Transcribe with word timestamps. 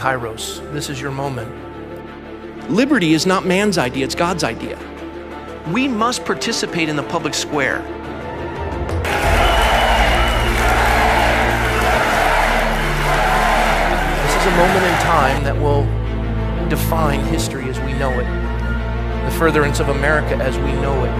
Kairos. 0.00 0.60
This 0.72 0.88
is 0.88 0.98
your 0.98 1.10
moment. 1.10 1.52
Liberty 2.70 3.12
is 3.12 3.26
not 3.26 3.44
man's 3.44 3.76
idea, 3.76 4.02
it's 4.06 4.14
God's 4.14 4.44
idea. 4.44 4.78
We 5.70 5.88
must 5.88 6.24
participate 6.24 6.88
in 6.88 6.96
the 6.96 7.02
public 7.02 7.34
square. 7.34 7.82
This 14.22 14.36
is 14.36 14.46
a 14.46 14.56
moment 14.56 14.86
in 14.86 14.94
time 15.02 15.44
that 15.44 15.54
will 15.60 15.84
define 16.70 17.22
history 17.26 17.68
as 17.68 17.78
we 17.80 17.92
know 17.92 18.10
it, 18.10 19.30
the 19.30 19.36
furtherance 19.38 19.80
of 19.80 19.90
America 19.90 20.34
as 20.36 20.56
we 20.56 20.72
know 20.80 21.04
it. 21.04 21.10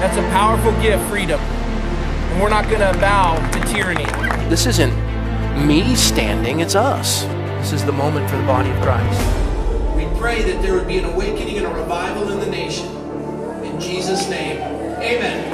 That's 0.00 0.18
a 0.18 0.28
powerful 0.32 0.72
gift, 0.82 1.02
freedom. 1.08 1.40
And 1.40 2.42
we're 2.42 2.50
not 2.50 2.68
going 2.68 2.80
to 2.80 3.00
bow 3.00 3.36
to 3.52 3.60
tyranny. 3.72 4.04
This 4.50 4.66
isn't 4.66 4.94
me 5.66 5.94
standing, 5.94 6.60
it's 6.60 6.74
us. 6.74 7.24
This 7.62 7.74
is 7.74 7.84
the 7.84 7.92
moment 7.92 8.28
for 8.28 8.36
the 8.36 8.42
body 8.42 8.68
of 8.70 8.76
Christ. 8.82 9.20
We 9.94 10.04
pray 10.18 10.42
that 10.42 10.60
there 10.62 10.74
would 10.74 10.88
be 10.88 10.98
an 10.98 11.04
awakening 11.04 11.58
and 11.58 11.66
a 11.66 11.70
revival 11.70 12.28
in 12.32 12.40
the 12.40 12.46
nation. 12.46 12.88
In 13.64 13.80
Jesus' 13.80 14.28
name, 14.28 14.60
amen. 15.00 15.48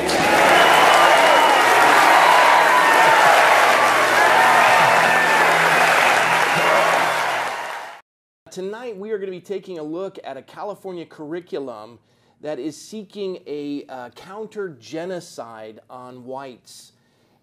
Tonight, 8.50 8.96
we 8.96 9.10
are 9.10 9.18
going 9.18 9.30
to 9.30 9.38
be 9.38 9.42
taking 9.42 9.78
a 9.78 9.82
look 9.82 10.18
at 10.24 10.38
a 10.38 10.42
California 10.42 11.04
curriculum 11.04 11.98
that 12.40 12.58
is 12.58 12.74
seeking 12.74 13.40
a 13.46 13.84
uh, 13.90 14.08
counter 14.10 14.70
genocide 14.70 15.80
on 15.90 16.24
whites. 16.24 16.92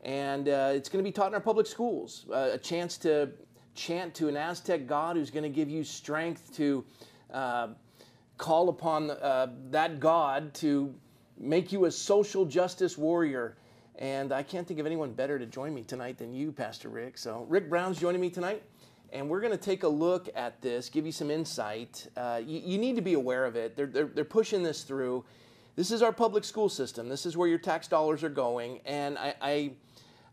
And 0.01 0.49
uh, 0.49 0.71
it's 0.73 0.89
going 0.89 1.05
to 1.05 1.07
be 1.07 1.13
taught 1.13 1.27
in 1.27 1.35
our 1.35 1.39
public 1.39 1.67
schools. 1.67 2.25
Uh, 2.31 2.49
a 2.53 2.57
chance 2.57 2.97
to 2.97 3.29
chant 3.75 4.15
to 4.15 4.27
an 4.27 4.37
Aztec 4.37 4.87
god 4.87 5.15
who's 5.15 5.29
going 5.29 5.43
to 5.43 5.49
give 5.49 5.69
you 5.69 5.83
strength 5.83 6.55
to 6.55 6.83
uh, 7.33 7.67
call 8.37 8.69
upon 8.69 9.11
uh, 9.11 9.47
that 9.69 9.99
god 9.99 10.53
to 10.55 10.93
make 11.37 11.71
you 11.71 11.85
a 11.85 11.91
social 11.91 12.45
justice 12.45 12.97
warrior. 12.97 13.57
And 13.97 14.33
I 14.33 14.43
can't 14.43 14.67
think 14.67 14.79
of 14.79 14.85
anyone 14.85 15.13
better 15.13 15.37
to 15.37 15.45
join 15.45 15.73
me 15.73 15.83
tonight 15.83 16.17
than 16.17 16.33
you, 16.33 16.51
Pastor 16.51 16.89
Rick. 16.89 17.17
So, 17.17 17.45
Rick 17.47 17.69
Brown's 17.69 17.99
joining 17.99 18.19
me 18.19 18.29
tonight 18.29 18.63
and 19.15 19.29
we're 19.29 19.39
going 19.39 19.51
to 19.51 19.57
take 19.57 19.83
a 19.83 19.87
look 19.87 20.29
at 20.35 20.61
this, 20.61 20.89
give 20.89 21.05
you 21.05 21.11
some 21.11 21.31
insight. 21.31 22.07
Uh, 22.17 22.41
you, 22.45 22.61
you, 22.63 22.77
need 22.77 22.97
to 22.97 23.01
be 23.01 23.13
aware 23.13 23.45
of 23.45 23.55
it. 23.55 23.75
They're, 23.75 23.85
they're, 23.85 24.07
they're, 24.07 24.25
pushing 24.25 24.61
this 24.61 24.83
through. 24.83 25.23
This 25.75 25.89
is 25.91 26.01
our 26.01 26.11
public 26.11 26.43
school 26.43 26.67
system. 26.67 27.07
This 27.07 27.25
is 27.25 27.37
where 27.37 27.47
your 27.47 27.57
tax 27.57 27.87
dollars 27.87 28.23
are 28.23 28.29
going. 28.29 28.81
And 28.85 29.17
I, 29.17 29.35
I, 29.41 29.71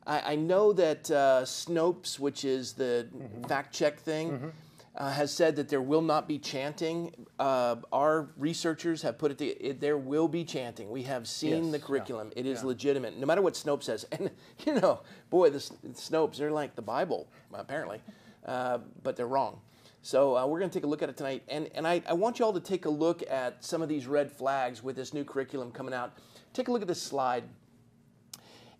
I 0.06 0.36
know 0.36 0.72
that 0.72 1.10
uh, 1.10 1.42
Snopes, 1.44 2.18
which 2.18 2.44
is 2.44 2.72
the 2.72 3.06
mm-hmm. 3.14 3.44
fact 3.44 3.72
check 3.72 4.00
thing, 4.00 4.30
mm-hmm. 4.32 4.48
uh, 4.96 5.10
has 5.12 5.32
said 5.32 5.54
that 5.56 5.68
there 5.68 5.80
will 5.80 6.02
not 6.02 6.26
be 6.26 6.38
chanting. 6.38 7.12
Uh, 7.38 7.76
our 7.92 8.28
researchers 8.36 9.02
have 9.02 9.16
put 9.16 9.30
it, 9.30 9.38
to, 9.38 9.46
it, 9.46 9.80
there 9.80 9.96
will 9.96 10.26
be 10.26 10.44
chanting. 10.44 10.90
We 10.90 11.04
have 11.04 11.28
seen 11.28 11.64
yes. 11.64 11.72
the 11.72 11.78
curriculum. 11.78 12.32
Yeah. 12.34 12.40
It 12.40 12.46
is 12.46 12.62
yeah. 12.62 12.66
legitimate, 12.66 13.16
no 13.16 13.26
matter 13.26 13.42
what 13.42 13.54
Snopes 13.54 13.84
says. 13.84 14.06
And, 14.12 14.30
you 14.66 14.80
know, 14.80 15.00
boy, 15.30 15.50
the, 15.50 15.58
the 15.82 15.90
Snopes, 15.90 16.36
they're 16.36 16.50
like 16.50 16.74
the 16.74 16.82
Bible, 16.82 17.28
apparently. 17.54 18.00
Uh, 18.44 18.78
but 19.04 19.16
they're 19.16 19.28
wrong. 19.28 19.60
So 20.02 20.36
uh, 20.36 20.44
we're 20.46 20.58
going 20.58 20.70
to 20.70 20.74
take 20.74 20.84
a 20.84 20.88
look 20.88 21.02
at 21.02 21.08
it 21.08 21.16
tonight. 21.16 21.44
And, 21.48 21.70
and 21.76 21.86
I, 21.86 22.02
I 22.08 22.12
want 22.12 22.40
you 22.40 22.44
all 22.44 22.52
to 22.52 22.60
take 22.60 22.86
a 22.86 22.90
look 22.90 23.22
at 23.30 23.64
some 23.64 23.82
of 23.82 23.88
these 23.88 24.08
red 24.08 24.32
flags 24.32 24.82
with 24.82 24.96
this 24.96 25.14
new 25.14 25.22
curriculum 25.22 25.70
coming 25.70 25.94
out. 25.94 26.18
Take 26.52 26.66
a 26.66 26.72
look 26.72 26.82
at 26.82 26.88
this 26.88 27.00
slide. 27.00 27.44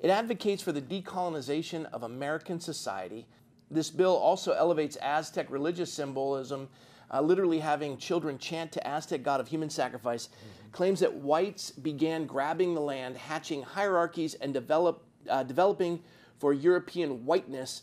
It 0.03 0.11
advocates 0.11 0.63
for 0.63 0.73
the 0.73 0.83
decolonization 0.83 1.87
of 1.93 2.03
American 2.03 2.59
society. 2.59 3.29
This 3.71 3.89
bill 3.89 4.17
also 4.17 4.53
elevates 4.53 4.97
Aztec 4.97 5.49
religious 5.49 5.93
symbolism, 5.93 6.69
uh, 7.09 7.21
literally 7.21 7.61
having 7.61 7.97
children 7.97 8.37
chant 8.37 8.73
to 8.73 8.87
Aztec 8.87 9.23
god 9.23 9.41
of 9.41 9.47
human 9.47 9.71
sacrifice, 9.71 10.27
mm-hmm. 10.27 10.71
claims 10.73 10.99
that 11.01 11.15
whites 11.15 11.71
began 11.71 12.27
grabbing 12.27 12.75
the 12.75 12.81
land, 12.81 13.17
hatching 13.17 13.63
hierarchies, 13.63 14.35
and 14.35 14.53
develop, 14.53 15.05
uh, 15.31 15.45
developing 15.45 16.03
for 16.39 16.53
European 16.53 17.25
whiteness 17.25 17.83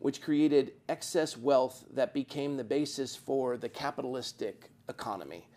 which 0.00 0.20
created 0.20 0.72
excess 0.90 1.34
wealth 1.34 1.82
that 1.94 2.12
became 2.12 2.58
the 2.58 2.64
basis 2.64 3.16
for 3.16 3.56
the 3.56 3.70
capitalistic 3.70 4.70
economy. 4.90 5.48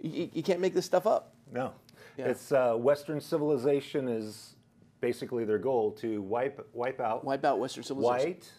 You, 0.00 0.30
you 0.32 0.42
can't 0.42 0.60
make 0.60 0.72
this 0.72 0.86
stuff 0.86 1.06
up. 1.06 1.34
No. 1.52 1.74
Yeah. 2.16 2.26
It's 2.26 2.52
uh, 2.52 2.74
Western 2.74 3.20
civilization 3.20 4.08
is 4.08 4.56
basically 5.00 5.44
their 5.44 5.58
goal 5.58 5.90
to 5.92 6.22
wipe 6.22 6.66
wipe 6.72 7.00
out 7.00 7.24
wipe 7.24 7.44
out 7.44 7.58
Western 7.58 7.82
civilization. 7.82 8.28
White 8.30 8.50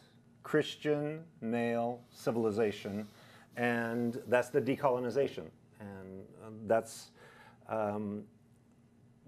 Christian 0.43 1.23
male 1.41 2.01
civilization, 2.11 3.07
and 3.57 4.21
that's 4.27 4.49
the 4.49 4.61
decolonization, 4.61 5.45
and 5.79 6.23
uh, 6.43 6.49
that's 6.67 7.11
um, 7.67 8.23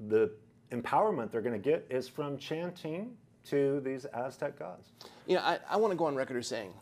the 0.09 0.31
empowerment 0.71 1.31
they're 1.31 1.41
going 1.41 1.59
to 1.59 1.69
get 1.69 1.87
is 1.89 2.07
from 2.07 2.37
chanting 2.37 3.15
to 3.45 3.79
these 3.79 4.05
Aztec 4.13 4.59
gods. 4.59 4.91
You 5.25 5.35
know, 5.35 5.41
I, 5.41 5.59
I 5.69 5.77
want 5.77 5.91
to 5.91 5.97
go 5.97 6.05
on 6.05 6.15
record 6.15 6.37
as 6.37 6.47
saying 6.47 6.73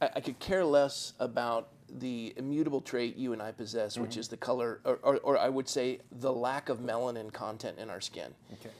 I, 0.00 0.10
I, 0.16 0.20
could 0.20 0.38
care 0.38 0.64
less 0.64 1.12
about 1.20 1.68
the 1.94 2.34
immutable 2.36 2.80
trait 2.80 3.16
you 3.16 3.32
and 3.32 3.40
I 3.40 3.52
possess, 3.52 3.94
mm-hmm. 3.94 4.02
which 4.02 4.16
is 4.16 4.28
the 4.28 4.36
color, 4.36 4.80
or, 4.84 4.98
or, 5.02 5.16
or, 5.18 5.38
I 5.38 5.48
would 5.48 5.68
say 5.68 6.00
the 6.10 6.32
lack 6.32 6.68
of 6.68 6.80
melanin 6.80 7.32
content 7.32 7.78
in 7.78 7.90
our 7.90 8.00
skin. 8.00 8.34
Okay. 8.52 8.70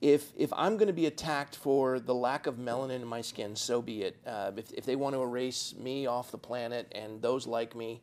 If, 0.00 0.32
if 0.36 0.52
I'm 0.52 0.76
going 0.76 0.88
to 0.88 0.94
be 0.94 1.06
attacked 1.06 1.56
for 1.56 2.00
the 2.00 2.14
lack 2.14 2.46
of 2.46 2.56
melanin 2.56 2.96
in 2.96 3.06
my 3.06 3.20
skin, 3.20 3.54
so 3.56 3.80
be 3.80 4.02
it. 4.02 4.16
Uh, 4.26 4.52
if, 4.56 4.72
if 4.72 4.84
they 4.84 4.96
want 4.96 5.14
to 5.14 5.22
erase 5.22 5.74
me 5.78 6.06
off 6.06 6.30
the 6.30 6.38
planet 6.38 6.90
and 6.94 7.22
those 7.22 7.46
like 7.46 7.74
me, 7.74 8.00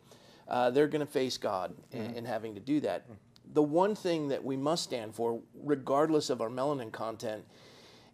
uh, 0.47 0.69
they're 0.69 0.87
going 0.87 1.05
to 1.05 1.11
face 1.11 1.37
God 1.37 1.73
mm-hmm. 1.93 2.03
in, 2.03 2.15
in, 2.17 2.25
having 2.25 2.55
to 2.55 2.61
do 2.61 2.79
that. 2.81 3.03
Mm-hmm. 3.03 3.13
The 3.53 3.63
one 3.63 3.95
thing 3.95 4.29
that 4.29 4.43
we 4.43 4.57
must 4.57 4.83
stand 4.83 5.13
for, 5.13 5.41
regardless 5.63 6.29
of 6.29 6.41
our 6.41 6.49
melanin 6.49 6.91
content, 6.91 7.43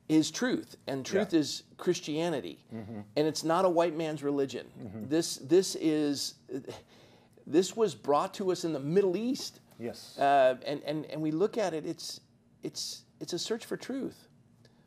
is 0.10 0.32
truth, 0.32 0.78
and 0.88 1.06
truth 1.06 1.34
yeah. 1.34 1.40
is 1.40 1.64
Christianity, 1.78 2.60
mm-hmm. 2.74 3.02
and 3.16 3.28
it's 3.28 3.44
not 3.44 3.66
a 3.66 3.70
white 3.70 3.96
man's 3.96 4.24
religion. 4.24 4.68
Mm-hmm. 4.82 5.10
This 5.10 5.36
this 5.38 5.76
is 5.76 6.36
this 7.46 7.76
was 7.76 7.94
brought 7.94 8.34
to 8.36 8.52
us 8.52 8.64
in 8.64 8.74
the 8.74 8.80
Middle 8.80 9.18
East. 9.18 9.60
Yes, 9.80 10.18
uh, 10.18 10.56
and 10.66 10.82
and 10.84 11.06
and 11.08 11.22
we 11.22 11.32
look 11.32 11.58
at 11.58 11.74
it. 11.74 11.86
It's 11.86 12.22
it's 12.64 13.04
it's 13.20 13.34
a 13.34 13.40
search 13.40 13.66
for 13.66 13.76
truth, 13.76 14.28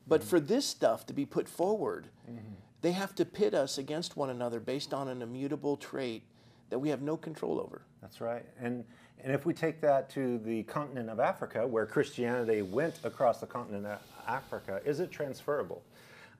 but 0.06 0.20
mm-hmm. 0.20 0.30
for 0.30 0.40
this 0.40 0.64
stuff 0.66 1.06
to 1.06 1.12
be 1.12 1.26
put 1.26 1.48
forward, 1.48 2.08
mm-hmm. 2.28 2.54
they 2.80 2.92
have 2.92 3.14
to 3.16 3.24
pit 3.24 3.54
us 3.54 3.76
against 3.76 4.16
one 4.16 4.30
another 4.30 4.58
based 4.58 4.94
on 4.94 5.08
an 5.08 5.20
immutable 5.20 5.76
trait 5.76 6.22
that 6.70 6.78
we 6.78 6.88
have 6.88 7.02
no 7.02 7.16
control 7.16 7.60
over. 7.60 7.82
That's 8.00 8.20
right, 8.20 8.44
and. 8.58 8.84
And 9.22 9.32
if 9.32 9.44
we 9.44 9.52
take 9.52 9.80
that 9.82 10.08
to 10.10 10.38
the 10.38 10.62
continent 10.64 11.10
of 11.10 11.20
Africa, 11.20 11.66
where 11.66 11.86
Christianity 11.86 12.62
went 12.62 13.00
across 13.04 13.38
the 13.40 13.46
continent 13.46 13.86
of 13.86 13.98
Africa, 14.26 14.80
is 14.84 15.00
it 15.00 15.10
transferable? 15.10 15.82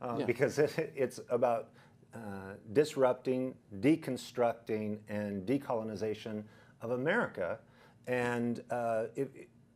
Uh, 0.01 0.17
yeah. 0.21 0.25
Because 0.25 0.59
it, 0.59 0.93
it's 0.97 1.21
about 1.29 1.69
uh, 2.15 2.55
disrupting, 2.73 3.55
deconstructing, 3.81 4.99
and 5.09 5.47
decolonization 5.47 6.43
of 6.81 6.93
America. 6.93 7.59
And 8.07 8.63
uh, 8.71 9.05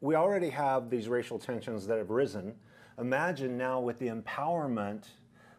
we 0.00 0.14
already 0.14 0.50
have 0.50 0.90
these 0.90 1.08
racial 1.08 1.38
tensions 1.38 1.86
that 1.86 1.98
have 1.98 2.10
risen. 2.10 2.54
Imagine 2.98 3.58
now 3.58 3.80
with 3.80 3.98
the 3.98 4.08
empowerment 4.08 5.08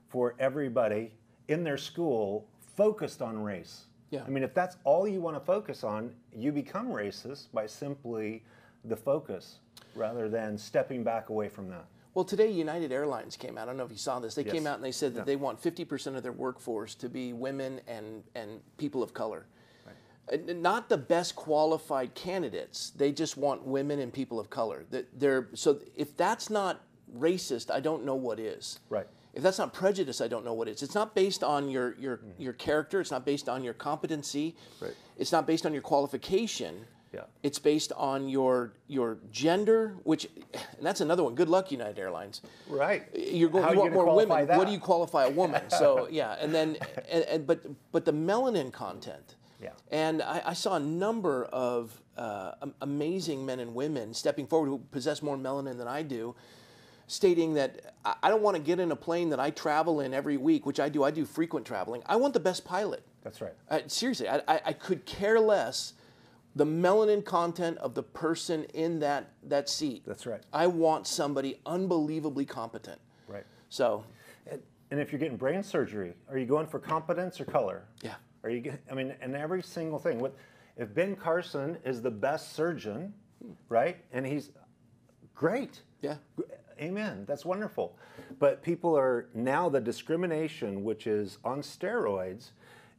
for 0.07 0.35
everybody 0.39 1.13
in 1.47 1.63
their 1.63 1.77
school 1.77 2.47
focused 2.75 3.21
on 3.21 3.37
race. 3.37 3.85
Yeah. 4.11 4.23
I 4.25 4.29
mean, 4.29 4.43
if 4.43 4.53
that's 4.53 4.77
all 4.83 5.07
you 5.07 5.19
want 5.19 5.35
to 5.35 5.39
focus 5.39 5.83
on, 5.83 6.11
you 6.33 6.51
become 6.51 6.87
racist 6.87 7.51
by 7.53 7.65
simply 7.65 8.43
the 8.83 8.95
focus 8.95 9.59
rather 9.95 10.29
than 10.29 10.57
stepping 10.57 11.03
back 11.03 11.29
away 11.29 11.49
from 11.49 11.69
that. 11.69 11.85
Well, 12.13 12.23
today 12.23 12.49
United 12.49 12.93
Airlines 12.93 13.35
came 13.35 13.57
out. 13.57 13.63
I 13.63 13.65
don't 13.65 13.77
know 13.77 13.83
if 13.83 13.91
you 13.91 13.97
saw 13.97 14.19
this. 14.19 14.35
They 14.35 14.45
yes. 14.45 14.53
came 14.53 14.65
out 14.65 14.75
and 14.75 14.83
they 14.83 14.93
said 14.93 15.13
that 15.15 15.21
yeah. 15.21 15.25
they 15.25 15.35
want 15.35 15.61
50% 15.61 16.15
of 16.15 16.23
their 16.23 16.31
workforce 16.31 16.95
to 16.95 17.09
be 17.09 17.33
women 17.33 17.81
and, 17.87 18.23
and 18.35 18.61
people 18.77 19.03
of 19.03 19.13
color. 19.13 19.47
Right. 19.85 20.49
Uh, 20.49 20.53
not 20.53 20.87
the 20.87 20.97
best 20.97 21.35
qualified 21.35 22.13
candidates. 22.15 22.91
They 22.91 23.11
just 23.11 23.35
want 23.35 23.65
women 23.65 23.99
and 23.99 24.13
people 24.13 24.39
of 24.39 24.49
color. 24.49 24.85
They're, 25.13 25.49
so 25.55 25.81
if 25.93 26.15
that's 26.15 26.49
not 26.49 26.83
racist, 27.17 27.69
I 27.69 27.81
don't 27.81 28.05
know 28.05 28.15
what 28.15 28.39
is. 28.39 28.79
Right. 28.89 29.07
If 29.35 29.43
that's 29.43 29.59
not 29.59 29.73
prejudice, 29.73 30.21
I 30.21 30.29
don't 30.29 30.45
know 30.45 30.53
what 30.53 30.67
is. 30.67 30.75
It's 30.75 30.83
It's 30.83 30.95
not 30.95 31.13
based 31.13 31.43
on 31.43 31.69
your, 31.69 31.95
your, 31.99 32.17
mm-hmm. 32.17 32.41
your 32.41 32.53
character. 32.53 33.01
It's 33.01 33.11
not 33.11 33.25
based 33.25 33.49
on 33.49 33.65
your 33.65 33.73
competency. 33.73 34.55
Right. 34.79 34.93
It's 35.17 35.33
not 35.33 35.45
based 35.45 35.65
on 35.65 35.73
your 35.73 35.81
qualification. 35.81 36.85
Yeah. 37.13 37.21
It's 37.43 37.59
based 37.59 37.91
on 37.95 38.27
your 38.27 38.73
your 38.87 39.17
gender, 39.31 39.95
which 40.03 40.27
and 40.53 40.85
that's 40.85 40.99
another 40.99 41.23
one. 41.23 41.33
Good 41.33 41.47
luck, 41.47 41.71
United 41.71 41.97
Airlines. 41.97 42.41
Right. 42.67 43.03
You're 43.13 43.49
going. 43.49 43.63
How 43.63 43.71
you 43.71 43.79
want 43.79 43.93
more 43.93 44.13
women. 44.13 44.47
That? 44.47 44.57
What 44.57 44.67
do 44.67 44.73
you 44.73 44.79
qualify 44.79 45.25
a 45.25 45.29
woman? 45.29 45.61
so 45.69 46.09
yeah, 46.11 46.35
and 46.41 46.53
then 46.53 46.75
and, 47.09 47.23
and, 47.23 47.47
but 47.47 47.61
but 47.93 48.03
the 48.03 48.11
melanin 48.11 48.69
content. 48.69 49.35
Yeah. 49.61 49.69
And 49.91 50.21
I, 50.21 50.41
I 50.47 50.53
saw 50.53 50.75
a 50.75 50.79
number 50.79 51.45
of 51.45 52.01
uh, 52.17 52.51
amazing 52.81 53.45
men 53.45 53.61
and 53.61 53.73
women 53.73 54.13
stepping 54.13 54.45
forward 54.45 54.67
who 54.67 54.79
possess 54.91 55.21
more 55.21 55.37
melanin 55.37 55.77
than 55.77 55.87
I 55.87 56.01
do. 56.01 56.35
Stating 57.07 57.53
that 57.55 57.93
I 58.21 58.29
don't 58.29 58.41
want 58.41 58.55
to 58.57 58.61
get 58.63 58.79
in 58.79 58.91
a 58.91 58.95
plane 58.95 59.29
that 59.29 59.39
I 59.39 59.49
travel 59.51 59.99
in 60.01 60.13
every 60.13 60.37
week, 60.37 60.65
which 60.65 60.79
I 60.79 60.89
do. 60.89 61.03
I 61.03 61.11
do 61.11 61.25
frequent 61.25 61.65
traveling. 61.65 62.01
I 62.05 62.15
want 62.15 62.33
the 62.33 62.39
best 62.39 62.65
pilot. 62.65 63.03
That's 63.23 63.41
right. 63.41 63.53
Uh, 63.69 63.79
seriously, 63.87 64.27
I, 64.29 64.41
I, 64.47 64.61
I 64.65 64.73
could 64.73 65.05
care 65.05 65.39
less 65.39 65.93
the 66.55 66.65
melanin 66.65 67.23
content 67.25 67.77
of 67.79 67.93
the 67.95 68.03
person 68.03 68.63
in 68.73 68.99
that, 68.99 69.31
that 69.43 69.69
seat. 69.69 70.03
That's 70.05 70.25
right. 70.25 70.41
I 70.53 70.67
want 70.67 71.05
somebody 71.07 71.59
unbelievably 71.65 72.45
competent. 72.45 72.99
Right. 73.27 73.43
So, 73.69 74.03
And, 74.47 74.61
and 74.91 74.99
if 74.99 75.11
you're 75.11 75.19
getting 75.19 75.37
brain 75.37 75.63
surgery, 75.63 76.13
are 76.29 76.37
you 76.37 76.45
going 76.45 76.67
for 76.67 76.79
competence 76.79 77.41
or 77.41 77.45
color? 77.45 77.83
Yeah. 78.03 78.13
Are 78.43 78.49
you? 78.49 78.61
get- 78.61 78.81
I 78.89 78.93
mean, 78.93 79.13
and 79.21 79.35
every 79.35 79.61
single 79.63 79.99
thing. 79.99 80.19
What 80.19 80.35
if 80.77 80.93
Ben 80.93 81.15
Carson 81.15 81.77
is 81.83 82.01
the 82.01 82.11
best 82.11 82.53
surgeon, 82.53 83.13
right? 83.69 83.97
And 84.13 84.25
he's 84.25 84.51
great. 85.33 85.81
yeah. 86.01 86.15
Amen. 86.79 87.23
That's 87.27 87.45
wonderful. 87.45 87.97
But 88.39 88.61
people 88.61 88.97
are 88.97 89.29
now 89.33 89.69
the 89.69 89.79
discrimination, 89.79 90.83
which 90.83 91.07
is 91.07 91.37
on 91.43 91.61
steroids, 91.61 92.51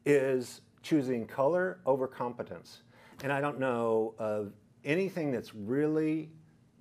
is 0.04 0.62
choosing 0.82 1.26
color 1.26 1.80
over 1.84 2.06
competence. 2.06 2.82
And 3.22 3.32
I 3.32 3.40
don't 3.40 3.58
know 3.58 4.14
of 4.18 4.52
anything 4.84 5.32
that's 5.32 5.54
really 5.54 6.30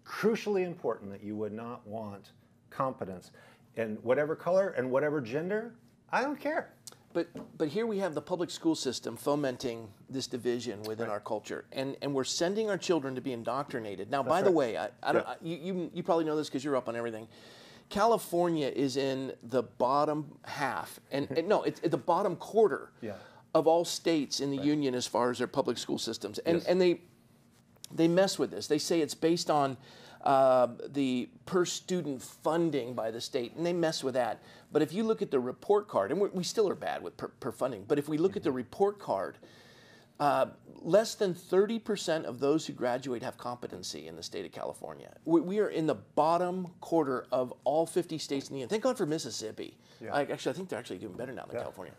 crucially 0.05 0.65
important 0.65 1.11
that 1.11 1.23
you 1.23 1.35
would 1.35 1.53
not 1.53 1.85
want 1.87 2.31
competence. 2.69 3.31
And 3.75 4.01
whatever 4.03 4.35
color 4.35 4.69
and 4.69 4.89
whatever 4.89 5.19
gender, 5.19 5.75
I 6.11 6.21
don't 6.21 6.39
care. 6.39 6.74
But, 7.15 7.29
but 7.57 7.69
here 7.69 7.87
we 7.87 7.99
have 7.99 8.13
the 8.13 8.21
public 8.21 8.49
school 8.51 8.75
system 8.75 9.15
fomenting 9.15 9.87
this 10.09 10.27
division 10.27 10.83
within 10.83 11.09
our 11.09 11.21
culture, 11.21 11.63
and, 11.71 11.95
and 12.01 12.13
we're 12.13 12.25
sending 12.25 12.69
our 12.69 12.77
children 12.77 13.15
to 13.15 13.21
be 13.21 13.31
indoctrinated. 13.31 14.11
Now, 14.11 14.21
by 14.21 14.41
the 14.41 14.51
way, 14.51 14.75
I, 14.77 14.89
I 15.01 15.13
don't, 15.13 15.25
Yeah. 15.25 15.31
I- 15.31 15.37
you, 15.41 15.89
you, 15.93 16.03
probably 16.03 16.25
know 16.25 16.35
this 16.35 16.49
because 16.49 16.61
you're 16.65 16.75
up 16.75 16.89
on 16.89 16.95
everything. 16.97 17.29
California 17.87 18.67
is 18.67 18.97
in 18.97 19.31
the 19.43 19.63
bottom 19.63 20.29
half, 20.43 20.99
and, 21.09 21.31
and 21.37 21.47
no, 21.47 21.63
it's 21.63 21.79
at 21.85 21.91
the 21.91 21.97
bottom 21.97 22.35
quarter 22.35 22.91
Yeah. 22.99 23.13
of 23.53 23.65
all 23.65 23.85
states 23.85 24.41
in 24.41 24.51
the 24.51 24.61
union 24.61 24.93
as 24.93 25.07
far 25.07 25.31
as 25.31 25.37
their 25.37 25.47
public 25.47 25.77
school 25.77 25.97
systems, 25.97 26.39
and 26.39 26.57
Yes. 26.57 26.65
and 26.65 26.81
they 26.81 26.99
they 27.93 28.09
mess 28.09 28.37
with 28.37 28.51
this. 28.51 28.67
They 28.67 28.79
say 28.79 28.99
it's 28.99 29.15
based 29.15 29.49
on 29.49 29.77
uh, 30.25 30.67
the 30.89 31.29
per 31.45 31.65
student 31.65 32.21
funding 32.21 32.93
by 32.93 33.11
the 33.11 33.21
state, 33.21 33.55
and 33.55 33.65
they 33.65 33.73
mess 33.73 34.03
with 34.03 34.15
that. 34.15 34.41
But 34.71 34.81
if 34.81 34.91
you 34.93 35.03
look 35.03 35.21
at 35.21 35.31
the 35.31 35.39
report 35.39 35.87
card, 35.87 36.11
and 36.11 36.19
we're, 36.19 36.43
still 36.43 36.67
are 36.67 36.75
bad 36.75 37.03
with 37.03 37.15
per, 37.15 37.27
per 37.27 37.51
funding, 37.51 37.85
but 37.87 37.99
if 37.99 38.09
we 38.09 38.17
look 38.17 38.35
at 38.35 38.43
the 38.43 38.51
report 38.51 38.99
card, 38.99 39.37
uh, 40.19 40.47
less 40.81 41.15
than 41.15 41.33
30% 41.33 42.23
of 42.23 42.39
those 42.39 42.65
who 42.65 42.73
graduate 42.73 43.21
have 43.21 43.37
competency 43.37 44.07
in 44.07 44.15
the 44.15 44.23
state 44.23 44.45
of 44.45 44.51
California. 44.51 45.13
We, 45.25 45.41
we 45.41 45.59
are 45.59 45.67
in 45.67 45.87
the 45.87 45.95
bottom 45.95 46.67
quarter 46.79 47.27
of 47.31 47.53
all 47.65 47.85
50 47.85 48.17
states 48.17 48.47
in 48.47 48.53
the 48.53 48.59
union. 48.59 48.69
Thank 48.69 48.83
God 48.83 48.97
for 48.97 49.05
Mississippi. 49.05 49.77
I, 50.11 50.21
actually, 50.21 50.51
I 50.51 50.55
think 50.55 50.69
they're 50.69 50.79
actually 50.79 50.99
doing 50.99 51.13
better 51.13 51.33
now 51.33 51.45
than 51.45 51.59
California. 51.59 51.93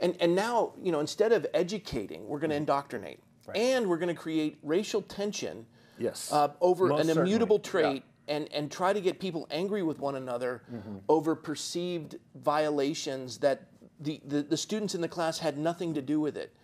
And, 0.00 0.14
and 0.20 0.34
now, 0.34 0.74
you 0.82 0.92
know, 0.92 1.00
instead 1.00 1.32
of 1.32 1.46
educating, 1.54 2.28
we're 2.28 2.36
Mm-hmm. 2.36 2.40
going 2.42 2.50
to 2.50 2.56
indoctrinate. 2.56 3.20
And 3.54 3.88
we're 3.88 3.96
going 3.96 4.14
to 4.14 4.20
create 4.20 4.58
racial 4.62 5.00
tension 5.02 5.64
Yes. 5.98 6.32
uh, 6.32 6.48
over 6.60 6.86
Most 6.86 7.00
an 7.00 7.06
certainly. 7.08 7.28
immutable 7.30 7.56
Yeah. 7.64 7.70
trait 7.70 8.04
and, 8.28 8.52
and 8.52 8.70
try 8.70 8.92
to 8.92 9.00
get 9.00 9.18
people 9.18 9.46
angry 9.50 9.82
with 9.82 9.98
one 10.00 10.14
another 10.16 10.62
over 11.08 11.34
perceived 11.34 12.16
violations 12.34 13.38
that 13.38 13.62
the, 14.00 14.20
the, 14.26 14.42
the 14.42 14.56
students 14.56 14.94
in 14.94 15.00
the 15.00 15.08
class 15.08 15.38
had 15.38 15.58
nothing 15.58 15.94
to 15.94 16.02
do 16.02 16.20
with 16.20 16.36
it. 16.36 16.54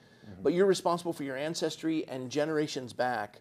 But 0.42 0.52
you're 0.54 0.66
responsible 0.66 1.12
for 1.12 1.22
your 1.24 1.36
ancestry 1.36 2.06
and 2.08 2.30
generations 2.30 2.92
back. 2.94 3.40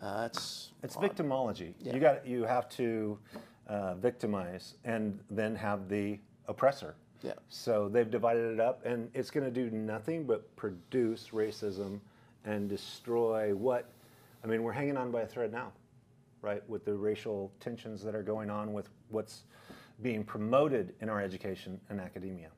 Uh, 0.00 0.22
that's 0.22 0.70
It's 0.82 0.96
victimology. 0.96 1.72
You 1.80 1.98
got 1.98 2.26
you 2.26 2.44
have 2.44 2.68
to 2.70 3.18
uh, 3.66 3.94
victimize 3.94 4.74
and 4.84 5.18
then 5.30 5.54
have 5.56 5.88
the 5.88 6.18
oppressor. 6.48 6.94
Yeah. 7.22 7.32
So 7.48 7.88
they've 7.88 8.10
divided 8.10 8.52
it 8.54 8.60
up, 8.60 8.84
and 8.84 9.10
it's 9.14 9.30
going 9.30 9.44
to 9.44 9.50
do 9.50 9.70
nothing 9.70 10.24
but 10.24 10.54
produce 10.56 11.28
racism 11.32 12.00
and 12.44 12.68
destroy 12.68 13.54
what. 13.54 13.90
I 14.42 14.46
mean, 14.46 14.62
we're 14.62 14.72
hanging 14.72 14.96
on 14.96 15.10
by 15.10 15.22
a 15.22 15.26
thread 15.26 15.52
now, 15.52 15.72
right? 16.42 16.66
With 16.68 16.84
the 16.84 16.94
racial 16.94 17.52
tensions 17.60 18.02
that 18.02 18.14
are 18.14 18.22
going 18.22 18.50
on 18.50 18.72
with 18.72 18.88
what's 19.08 19.44
being 20.02 20.24
promoted 20.24 20.94
in 21.00 21.08
our 21.08 21.20
education 21.20 21.80
and 21.90 22.00
academia. 22.00 22.48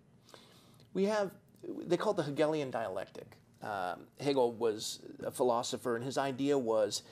we 0.95 1.05
have 1.05 1.33
they 1.87 1.97
call 1.97 2.13
it 2.13 2.17
the 2.17 2.23
Hegelian 2.25 2.71
dialectic. 2.71 3.37
Um, 3.63 4.01
Hegel 4.21 4.53
was 4.53 5.01
a 5.25 5.31
philosopher, 5.31 5.95
and 5.95 6.05
his 6.05 6.19
idea 6.19 6.59
was 6.59 7.03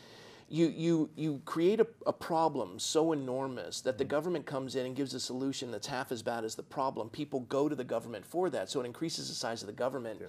you 0.48 0.66
you 0.66 1.10
you 1.14 1.40
create 1.44 1.80
a, 1.80 1.86
a 2.06 2.12
problem 2.12 2.78
so 2.78 3.12
enormous 3.12 3.80
that 3.82 3.98
the 3.98 4.04
government 4.04 4.46
comes 4.46 4.74
in 4.74 4.86
and 4.86 4.96
gives 4.96 5.14
a 5.14 5.20
solution 5.20 5.70
that's 5.70 5.86
half 5.86 6.10
as 6.10 6.22
bad 6.22 6.44
as 6.44 6.56
the 6.56 6.62
problem. 6.62 7.08
People 7.08 7.40
go 7.40 7.68
to 7.68 7.76
the 7.76 7.84
government 7.84 8.26
for 8.26 8.50
that, 8.50 8.68
so 8.68 8.80
it 8.80 8.86
increases 8.86 9.28
the 9.28 9.34
size 9.34 9.62
of 9.62 9.68
the 9.68 9.72
government. 9.72 10.20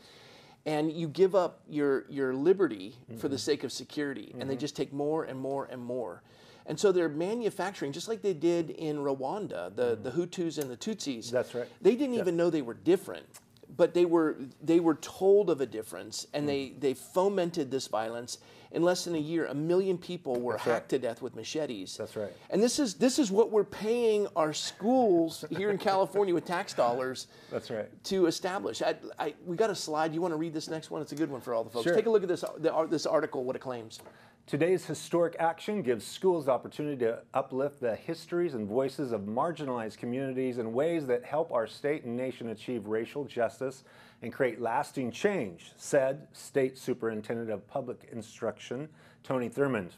And 0.65 0.91
you 0.91 1.07
give 1.07 1.33
up 1.33 1.61
your 1.67 2.05
your 2.09 2.35
liberty 2.35 2.95
for 3.17 3.27
the 3.27 3.35
mm-hmm. 3.35 3.41
sake 3.41 3.63
of 3.63 3.71
security, 3.71 4.31
and 4.37 4.47
they 4.47 4.53
mm-hmm. 4.53 4.59
just 4.59 4.75
take 4.75 4.93
more 4.93 5.23
and 5.23 5.39
more 5.39 5.65
and 5.65 5.81
more. 5.83 6.21
And 6.67 6.79
so 6.79 6.91
they're 6.91 7.09
manufacturing, 7.09 7.91
just 7.91 8.07
like 8.07 8.21
they 8.21 8.35
did 8.35 8.69
in 8.69 8.97
Rwanda, 8.97 9.75
the, 9.75 9.97
mm-hmm. 9.97 10.03
the 10.03 10.11
Hutus 10.11 10.59
and 10.59 10.69
the 10.69 10.77
Tutsis. 10.77 11.31
That's 11.31 11.55
right. 11.55 11.67
They 11.81 11.95
didn't 11.95 12.15
even 12.15 12.37
know 12.37 12.49
they 12.49 12.61
were 12.61 12.75
different, 12.75 13.25
but 13.77 13.93
they 13.93 14.05
were 14.05 14.37
they 14.61 14.79
were 14.79 14.95
told 14.95 15.49
of 15.49 15.61
a 15.61 15.65
difference, 15.65 16.27
and 16.33 16.47
they 16.47 16.61
Mm. 16.67 16.79
they 16.81 16.93
fomented 16.93 17.71
this 17.71 17.87
violence. 17.87 18.37
In 18.73 18.83
less 18.83 19.03
than 19.03 19.15
a 19.15 19.19
year, 19.19 19.47
a 19.47 19.53
million 19.53 19.97
people 19.97 20.39
were 20.39 20.53
right. 20.53 20.61
hacked 20.61 20.89
to 20.91 20.99
death 20.99 21.21
with 21.21 21.35
machetes. 21.35 21.97
That's 21.97 22.15
right. 22.15 22.31
And 22.49 22.63
this 22.63 22.79
is 22.79 22.93
this 22.93 23.19
is 23.19 23.29
what 23.29 23.51
we're 23.51 23.65
paying 23.65 24.27
our 24.37 24.53
schools 24.53 25.43
here 25.49 25.71
in 25.71 25.77
California 25.77 26.33
with 26.33 26.45
tax 26.45 26.73
dollars. 26.73 27.27
That's 27.51 27.69
right. 27.69 27.89
To 28.05 28.27
establish, 28.27 28.81
I, 28.81 28.95
I, 29.19 29.33
we 29.45 29.57
got 29.57 29.69
a 29.71 29.75
slide. 29.75 30.13
You 30.13 30.21
want 30.21 30.31
to 30.31 30.37
read 30.37 30.53
this 30.53 30.69
next 30.69 30.89
one? 30.89 31.01
It's 31.01 31.11
a 31.11 31.15
good 31.15 31.29
one 31.29 31.41
for 31.41 31.53
all 31.53 31.65
the 31.65 31.69
folks. 31.69 31.83
Sure. 31.83 31.93
Take 31.95 32.05
a 32.05 32.09
look 32.09 32.23
at 32.23 32.29
this 32.29 32.45
the, 32.59 32.87
this 32.89 33.05
article. 33.05 33.43
What 33.43 33.57
it 33.57 33.59
claims. 33.59 33.99
Today's 34.51 34.85
historic 34.85 35.37
action 35.39 35.81
gives 35.81 36.05
schools 36.05 36.47
the 36.47 36.51
opportunity 36.51 36.97
to 37.05 37.19
uplift 37.33 37.79
the 37.79 37.95
histories 37.95 38.53
and 38.53 38.67
voices 38.67 39.13
of 39.13 39.21
marginalized 39.21 39.95
communities 39.95 40.57
in 40.57 40.73
ways 40.73 41.07
that 41.07 41.23
help 41.23 41.53
our 41.53 41.65
state 41.65 42.03
and 42.03 42.17
nation 42.17 42.49
achieve 42.49 42.85
racial 42.85 43.23
justice 43.23 43.85
and 44.21 44.33
create 44.33 44.59
lasting 44.59 45.09
change, 45.09 45.71
said 45.77 46.27
State 46.33 46.77
Superintendent 46.77 47.49
of 47.49 47.65
Public 47.65 48.09
Instruction 48.11 48.89
Tony 49.23 49.49
Thurmond. 49.49 49.91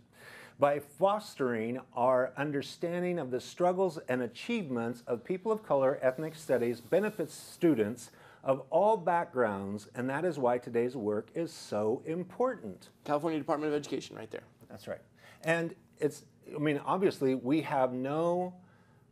By 0.59 0.77
fostering 0.77 1.79
our 1.95 2.31
understanding 2.37 3.17
of 3.17 3.31
the 3.31 3.41
struggles 3.41 3.97
and 4.07 4.21
achievements 4.21 5.01
of 5.07 5.23
people 5.23 5.51
of 5.51 5.65
color, 5.65 5.97
ethnic 6.03 6.35
studies 6.35 6.79
benefits 6.79 7.33
students 7.33 8.11
of 8.43 8.63
all 8.69 8.97
backgrounds, 8.97 9.87
and 9.95 10.09
that 10.09 10.25
is 10.25 10.37
why 10.37 10.57
today's 10.57 10.95
work 10.95 11.29
is 11.33 11.51
so 11.51 12.01
important. 12.05 12.89
California 13.05 13.39
Department 13.39 13.73
of 13.73 13.79
Education, 13.79 14.15
right 14.15 14.29
there. 14.29 14.43
That's 14.69 14.87
right. 14.87 15.01
And 15.43 15.73
it's, 15.99 16.25
I 16.53 16.59
mean, 16.59 16.81
obviously, 16.85 17.35
we 17.35 17.61
have 17.61 17.93
no 17.93 18.53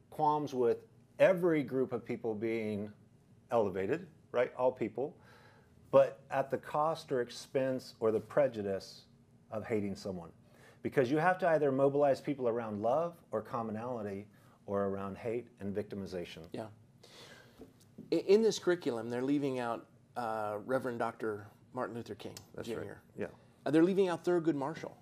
qualms 0.09 0.53
with 0.53 0.79
every 1.19 1.63
group 1.63 1.93
of 1.93 2.05
people 2.05 2.35
being 2.35 2.91
elevated, 3.51 4.07
right? 4.31 4.51
All 4.57 4.71
people, 4.71 5.15
but 5.91 6.19
at 6.29 6.51
the 6.51 6.57
cost 6.57 7.11
or 7.11 7.21
expense 7.21 7.95
or 8.00 8.11
the 8.11 8.19
prejudice 8.19 9.03
of 9.51 9.65
hating 9.65 9.95
someone. 9.95 10.29
Because 10.83 11.11
you 11.11 11.17
have 11.17 11.38
to 11.39 11.47
either 11.50 11.71
mobilize 11.71 12.19
people 12.19 12.47
around 12.47 12.81
love 12.81 13.13
or 13.31 13.41
commonality 13.41 14.25
or 14.65 14.85
around 14.85 15.17
hate 15.17 15.47
and 15.59 15.75
victimization. 15.75 16.39
Yeah. 16.53 16.65
In 18.10 18.41
this 18.41 18.58
curriculum, 18.60 19.10
they're 19.10 19.22
leaving 19.24 19.60
out 19.60 19.86
uh, 20.17 20.58
Reverend 20.65 21.00
Dr. 21.00 21.46
Martin 21.74 21.96
Luther 21.96 22.15
King 22.15 22.34
Jr. 22.62 22.77
right. 22.79 22.88
Yeah. 23.17 23.25
Uh, 23.65 23.72
they're 23.72 23.84
leaving 23.84 24.10
out 24.10 24.25
Thurgood 24.25 24.55
Marshall. 24.55 24.98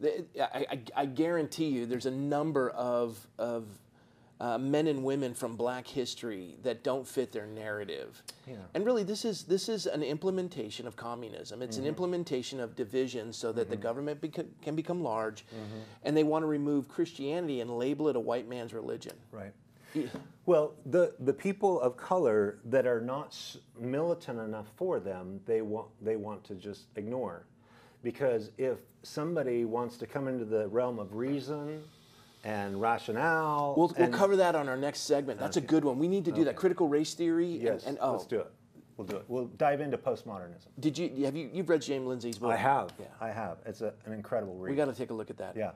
They- 0.00 0.24
I, 0.40 0.66
I, 0.70 0.80
I 0.96 1.06
guarantee 1.06 1.66
you, 1.66 1.86
there's 1.86 2.06
a 2.06 2.10
number 2.10 2.70
of 2.70 3.24
of 3.38 3.66
uh, 4.40 4.58
men 4.58 4.88
and 4.88 5.04
women 5.04 5.34
from 5.34 5.54
Black 5.54 5.86
history 5.86 6.56
that 6.64 6.82
don't 6.82 7.06
fit 7.06 7.30
their 7.30 7.46
narrative. 7.46 8.20
Yeah. 8.48 8.56
And 8.74 8.84
really, 8.84 9.04
this 9.04 9.24
is 9.24 9.44
this 9.44 9.68
is 9.68 9.86
an 9.86 10.02
implementation 10.02 10.88
of 10.88 10.96
communism. 10.96 11.62
It's 11.62 11.76
an 11.76 11.86
implementation 11.86 12.58
of 12.58 12.74
division 12.74 13.32
so 13.32 13.52
that 13.52 13.70
the 13.70 13.76
government 13.76 14.20
beca- 14.20 14.48
can 14.60 14.74
become 14.74 15.00
large, 15.04 15.44
and 16.02 16.16
they 16.16 16.24
want 16.24 16.42
to 16.42 16.46
remove 16.48 16.88
Christianity 16.88 17.60
and 17.60 17.70
label 17.78 18.08
it 18.08 18.16
a 18.16 18.20
white 18.20 18.48
man's 18.48 18.72
religion. 18.74 19.12
Right. 19.30 19.52
Well, 20.46 20.74
the, 20.86 21.14
the 21.20 21.32
people 21.32 21.80
of 21.80 21.96
color 21.96 22.58
that 22.64 22.86
are 22.86 23.00
not 23.00 23.36
militant 23.78 24.40
enough 24.40 24.66
for 24.76 24.98
them, 25.00 25.40
they 25.46 25.62
want, 25.62 25.88
they 26.04 26.16
want 26.16 26.42
to 26.44 26.54
just 26.54 26.86
ignore. 26.96 27.46
Because 28.02 28.50
if 28.58 28.78
somebody 29.04 29.64
wants 29.64 29.96
to 29.98 30.06
come 30.06 30.26
into 30.28 30.44
the 30.44 30.66
realm 30.68 30.98
of 30.98 31.14
reason 31.14 31.82
and 32.44 32.80
rationale. 32.80 33.74
We'll, 33.76 33.94
we'll 33.96 34.08
cover 34.08 34.36
that 34.36 34.56
on 34.56 34.68
our 34.68 34.76
next 34.76 35.00
segment. 35.02 35.38
That's 35.38 35.56
a 35.56 35.60
good 35.60 35.84
one. 35.84 35.98
We 35.98 36.08
need 36.08 36.24
to 36.24 36.32
do 36.32 36.44
that 36.44 36.56
critical 36.56 36.88
race 36.88 37.14
theory. 37.14 37.52
and- 37.54 37.62
Yes, 37.62 37.86
and, 37.86 37.98
oh, 38.00 38.12
let's 38.12 38.26
do 38.26 38.40
it. 38.40 38.50
We'll 38.96 39.06
do 39.06 39.16
it. 39.16 39.24
We'll 39.28 39.46
dive 39.46 39.80
into 39.80 39.96
postmodernism. 39.96 40.66
Did 40.78 40.98
you 40.98 41.24
have 41.24 41.34
you 41.34 41.48
you've 41.52 41.68
read 41.68 41.80
James 41.82 42.06
Lindsay's 42.06 42.38
book? 42.38 42.50
I 42.52 42.56
have. 42.56 42.90
Yeah. 43.00 43.06
I 43.20 43.30
have. 43.30 43.56
It's 43.64 43.80
a, 43.80 43.94
an 44.04 44.12
incredible 44.12 44.54
read. 44.54 44.70
We 44.70 44.76
got 44.76 44.84
to 44.84 44.92
take 44.92 45.10
a 45.10 45.14
look 45.14 45.30
at 45.30 45.38
that. 45.38 45.56
yeah. 45.56 45.70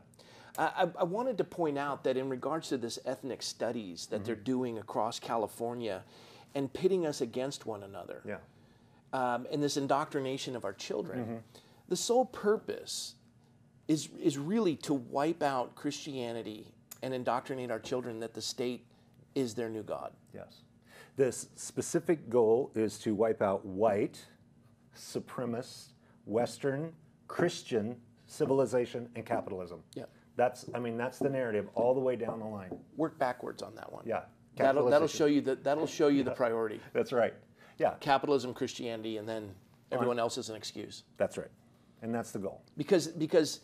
I, 0.58 0.84
I- 0.84 1.00
I 1.00 1.04
wanted 1.04 1.38
to 1.38 1.44
point 1.44 1.78
out 1.78 2.04
that 2.04 2.16
in 2.16 2.28
regards 2.28 2.68
to 2.68 2.78
this 2.78 2.98
ethnic 3.04 3.42
studies 3.42 4.06
that 4.06 4.24
they're 4.24 4.34
doing 4.34 4.78
across 4.78 5.18
California 5.18 6.02
and 6.54 6.72
pitting 6.72 7.06
us 7.06 7.20
against 7.20 7.66
one 7.66 7.82
another, 7.82 8.22
Yeah. 8.24 8.38
um, 9.12 9.46
and 9.52 9.62
this 9.62 9.76
indoctrination 9.76 10.56
of 10.56 10.64
our 10.64 10.72
children, 10.72 11.42
the 11.88 11.96
sole 11.96 12.24
purpose 12.24 13.14
is, 13.88 14.08
is 14.20 14.38
really 14.38 14.76
to 14.76 14.94
wipe 14.94 15.42
out 15.42 15.74
Christianity 15.76 16.72
and 17.02 17.12
indoctrinate 17.14 17.70
our 17.70 17.78
children 17.78 18.20
that 18.20 18.34
the 18.34 18.42
state 18.42 18.84
is 19.34 19.54
their 19.54 19.68
new 19.68 19.82
God. 19.82 20.12
Yes. 20.34 20.62
This 21.16 21.48
specific 21.56 22.28
goal 22.30 22.70
is 22.74 22.98
to 23.00 23.14
wipe 23.14 23.42
out 23.42 23.64
white, 23.64 24.24
supremacist, 24.96 25.88
Western, 26.24 26.92
Christian 27.28 27.96
civilization 28.26 29.08
and 29.14 29.24
capitalism. 29.24 29.82
Yep. 29.94 30.10
That's, 30.36 30.66
I 30.74 30.78
mean, 30.78 30.96
that's 30.98 31.18
the 31.18 31.28
narrative 31.30 31.68
all 31.74 31.94
the 31.94 32.00
way 32.00 32.14
down 32.16 32.38
the 32.40 32.46
line. 32.46 32.76
Work 32.96 33.18
backwards 33.18 33.62
on 33.62 33.74
that 33.74 33.90
one. 33.92 34.04
Yeah. 34.06 34.22
That'll, 34.56 34.88
that'll 34.88 35.08
show 35.08 35.26
you 35.26 35.40
the, 35.40 35.56
that'll 35.56 35.86
show 35.86 36.08
you 36.08 36.22
the 36.22 36.30
priority. 36.30 36.80
That's 36.94 37.12
right. 37.12 37.34
Yeah, 37.78 37.92
Capitalism, 38.00 38.54
Christianity, 38.54 39.18
and 39.18 39.28
then 39.28 39.50
everyone 39.92 40.18
else 40.18 40.38
is 40.38 40.48
an 40.48 40.56
excuse. 40.56 41.02
that's 41.18 41.36
right. 41.36 41.50
And 42.00 42.14
that's 42.14 42.30
the 42.30 42.38
goal. 42.38 42.62
because 42.76 43.08
because 43.08 43.60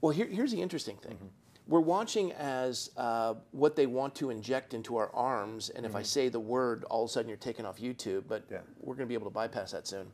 well 0.00 0.12
here, 0.12 0.26
here's 0.26 0.50
the 0.52 0.60
interesting 0.62 0.96
thing 0.96 1.12
Mm-hmm. 1.16 1.26
we're 1.68 1.80
watching 1.80 2.32
as 2.32 2.90
uh, 2.96 3.34
what 3.52 3.74
they 3.76 3.86
want 3.86 4.14
to 4.16 4.30
inject 4.30 4.72
into 4.74 4.96
our 4.96 5.10
arms 5.14 5.70
and 5.70 5.84
if 5.86 5.94
i 5.96 6.02
say 6.02 6.28
the 6.28 6.38
word 6.40 6.84
all 6.84 7.04
of 7.04 7.10
a 7.10 7.12
sudden 7.12 7.28
you're 7.28 7.36
taken 7.38 7.64
off 7.66 7.78
youtube 7.78 8.24
but 8.28 8.44
Mm-hmm. 8.44 8.54
Yeah. 8.54 8.60
we're 8.80 8.94
going 8.94 9.06
to 9.06 9.08
be 9.08 9.14
able 9.14 9.26
to 9.26 9.34
bypass 9.34 9.72
that 9.72 9.86
soon 9.86 10.06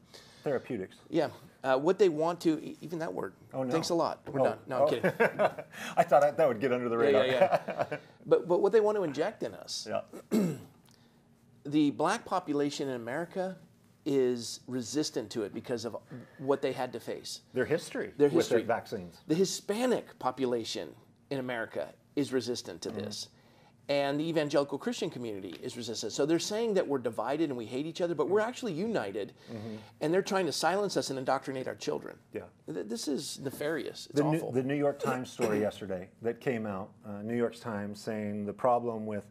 Therapeutics. 0.44 0.97
yeah 1.09 1.28
uh, 1.62 1.76
what 1.76 1.99
they 1.99 2.09
want 2.09 2.40
to 2.40 2.75
even 2.81 2.99
that 2.99 3.12
word 3.12 3.35
Oh, 3.52 3.62
no. 3.62 3.71
thanks 3.71 3.90
a 3.90 3.95
lot 3.95 4.21
we're 4.31 4.40
Oh, 4.40 4.45
done 4.45 4.59
no 4.67 4.76
i'm 4.76 4.83
oh. 4.83 4.87
kidding 4.88 5.12
I 5.97 6.02
thought 6.02 6.25
I- 6.25 6.31
that 6.31 6.49
would 6.49 6.61
get 6.61 6.73
under 6.73 6.88
the 6.88 6.97
radar. 6.99 7.26
yeah 7.26 7.59
yeah 7.71 7.85
but 8.26 8.49
but 8.49 8.61
what 8.62 8.73
they 8.73 8.81
want 8.81 8.97
to 8.97 9.05
inject 9.05 9.43
in 9.43 9.55
us 9.55 9.87
Yeah. 9.88 10.00
the 11.64 11.90
black 11.90 12.25
population 12.25 12.88
in 12.88 12.95
america 12.95 13.57
is 14.07 14.61
resistant 14.67 15.31
to 15.31 15.43
it 15.43 15.52
because 15.52 15.85
of 15.85 15.97
what 16.38 16.62
they 16.62 16.73
had 16.73 16.93
to 16.95 17.00
face 17.00 17.43
Their 17.52 17.67
history 17.67 18.12
Their 18.17 18.29
with 18.29 18.37
history. 18.47 18.59
their 18.59 18.67
vaccines. 18.67 19.21
The 19.29 19.35
Hispanic 19.35 20.19
population 20.19 20.88
in 21.29 21.38
America 21.38 21.93
is 22.17 22.33
resistant 22.33 22.81
to 22.83 22.90
this. 22.90 23.29
And 23.90 24.20
the 24.20 24.28
evangelical 24.28 24.78
Christian 24.78 25.11
community 25.11 25.56
is 25.61 25.76
resistant. 25.76 26.12
So 26.12 26.25
they're 26.25 26.38
saying 26.38 26.75
that 26.75 26.87
we're 26.87 26.99
divided 27.00 27.50
and 27.50 27.59
we 27.59 27.66
hate 27.66 27.87
each 27.87 28.00
other, 28.00 28.14
but 28.14 28.28
we're 28.28 28.38
actually 28.38 28.73
united. 28.73 29.32
And 30.00 30.14
they're 30.14 30.23
trying 30.23 30.47
to 30.47 30.52
silence 30.52 30.97
us 30.97 31.11
and 31.11 31.18
indoctrinate 31.18 31.66
our 31.66 31.75
children. 31.75 32.16
Yeah. 32.32 32.42
This 32.68 33.09
is 33.09 33.40
nefarious. 33.40 34.06
It's 34.11 34.20
The 34.20 34.25
New, 34.25 34.52
the 34.52 34.62
New 34.62 34.76
York 34.76 35.00
Times 35.11 35.28
story 35.28 35.59
yesterday 35.59 36.09
that 36.23 36.40
came 36.40 36.66
out, 36.66 36.90
uh, 37.04 37.20
New 37.23 37.37
York 37.37 37.59
Times 37.59 38.00
saying 38.00 38.47
the 38.47 38.52
problem 38.52 39.06
with 39.06 39.26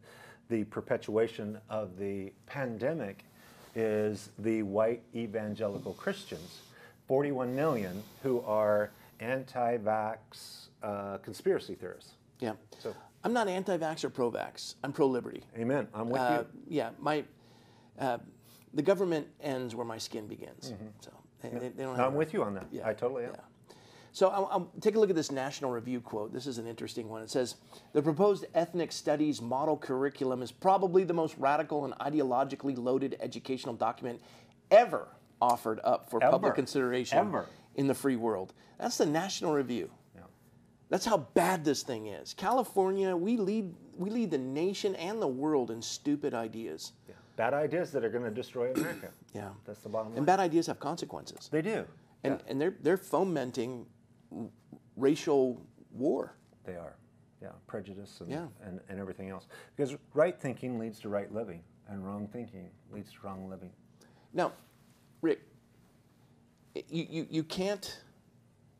the 0.49 0.65
perpetuation 0.65 1.57
of 1.69 1.97
the 1.97 2.33
pandemic 2.45 3.23
is 3.75 4.29
the 4.39 4.63
white 4.63 5.01
evangelical 5.15 5.93
Christians, 5.93 6.63
41 7.07 7.55
million, 7.55 8.03
who 8.23 8.41
are 8.41 8.91
anti 9.21 9.77
vax 9.77 10.67
uh, 10.83 11.17
conspiracy 11.19 11.75
theorists. 11.75 12.11
yeah. 12.41 12.55
So- 12.79 12.93
I'm 13.23 13.33
not 13.33 13.47
anti 13.47 13.77
vax 13.77 14.03
or 14.03 14.09
pro 14.09 14.31
vax. 14.31 14.75
I'm 14.83 14.91
pro 14.93 15.07
liberty. 15.07 15.43
Amen. 15.57 15.87
I'm 15.93 16.09
with 16.09 16.21
Uh, 16.21 16.43
you. 16.53 16.61
yeah, 16.77 16.89
my, 16.99 17.23
uh, 17.99 18.17
the 18.73 18.81
government 18.81 19.27
ends 19.41 19.75
where 19.75 19.85
my 19.85 19.97
skin 19.97 20.27
begins. 20.27 20.73
So 21.01 21.11
they, 21.41 21.49
they, 21.49 21.69
they 21.69 21.83
don't 21.83 21.99
I'm 21.99 22.15
with 22.15 22.33
you 22.33 22.43
on 22.43 22.53
that. 22.55 22.67
Yeah, 22.71 22.87
I 22.87 22.93
totally 22.93 23.25
am. 23.25 23.31
yeah. 23.33 23.73
So 24.11 24.29
I'll, 24.29 24.47
I'll 24.51 24.71
take 24.81 24.95
a 24.95 24.99
look 24.99 25.09
at 25.11 25.15
this 25.15 25.31
National 25.31 25.69
Review 25.71 26.01
quote. 26.01 26.33
This 26.33 26.47
is 26.47 26.57
an 26.57 26.65
interesting 26.65 27.07
one. 27.09 27.21
It 27.21 27.29
says 27.29 27.55
the 27.93 28.01
proposed 28.01 28.45
ethnic 28.55 28.91
studies 28.91 29.41
model 29.41 29.77
curriculum 29.77 30.41
is 30.41 30.51
probably 30.51 31.03
the 31.03 31.13
most 31.13 31.35
radical 31.37 31.85
and 31.85 31.93
ideologically 31.99 32.75
loaded 32.77 33.17
educational 33.19 33.75
document 33.75 34.19
ever 34.71 35.09
offered 35.41 35.79
up 35.83 36.09
for 36.09 36.19
public 36.19 36.55
consideration 36.55 37.17
Ever. 37.19 37.45
in 37.75 37.87
the 37.87 37.93
free 37.93 38.15
world. 38.15 38.53
That's 38.79 38.97
the 38.97 39.05
National 39.05 39.53
Review. 39.53 39.89
That's 40.89 41.05
how 41.05 41.17
bad 41.17 41.63
this 41.63 41.83
thing 41.83 42.07
is. 42.07 42.33
California, 42.33 43.15
we 43.15 43.37
lead 43.37 43.73
we 43.95 44.09
lead 44.09 44.31
the 44.31 44.37
nation 44.37 44.95
and 44.95 45.21
the 45.21 45.27
world 45.27 45.71
in 45.71 45.81
stupid 45.81 46.33
ideas. 46.33 46.93
Yeah. 47.07 47.15
Bad 47.35 47.53
ideas 47.53 47.91
that 47.91 48.03
are 48.03 48.09
going 48.09 48.23
to 48.23 48.31
destroy 48.31 48.71
America. 48.73 49.09
Yeah. 49.35 49.49
That's 49.65 49.81
the 49.81 49.89
bottom 49.89 50.09
line. 50.09 50.17
And 50.17 50.25
bad 50.25 50.39
ideas 50.39 50.65
have 50.67 50.79
consequences. 50.79 51.49
they 51.51 51.61
do. 51.61 51.85
And 52.23 52.39
yeah, 52.39 52.51
and 52.51 52.59
they're 52.59 52.73
they're 52.81 52.97
fomenting 52.97 53.85
racial 54.95 55.61
war. 55.91 56.35
they 56.65 56.73
are. 56.75 56.95
Yeah, 57.41 57.49
prejudice 57.67 58.19
and, 58.19 58.29
Yeah. 58.29 58.47
and, 58.65 58.81
and 58.89 58.99
everything 58.99 59.29
else. 59.29 59.47
Because 59.75 59.95
right 60.13 60.37
thinking 60.37 60.77
leads 60.77 60.99
to 61.01 61.09
right 61.09 61.33
living, 61.33 61.63
and 61.87 62.05
wrong 62.05 62.27
thinking 62.27 62.69
leads 62.91 63.11
to 63.13 63.17
wrong 63.23 63.47
living. 63.49 63.69
Now, 64.33 64.51
Rick, 65.21 65.39
you, 66.89 67.05
you, 67.09 67.27
you 67.29 67.43
can't 67.43 68.01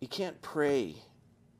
you 0.01 0.07
can't 0.09 0.41
pray 0.41 0.95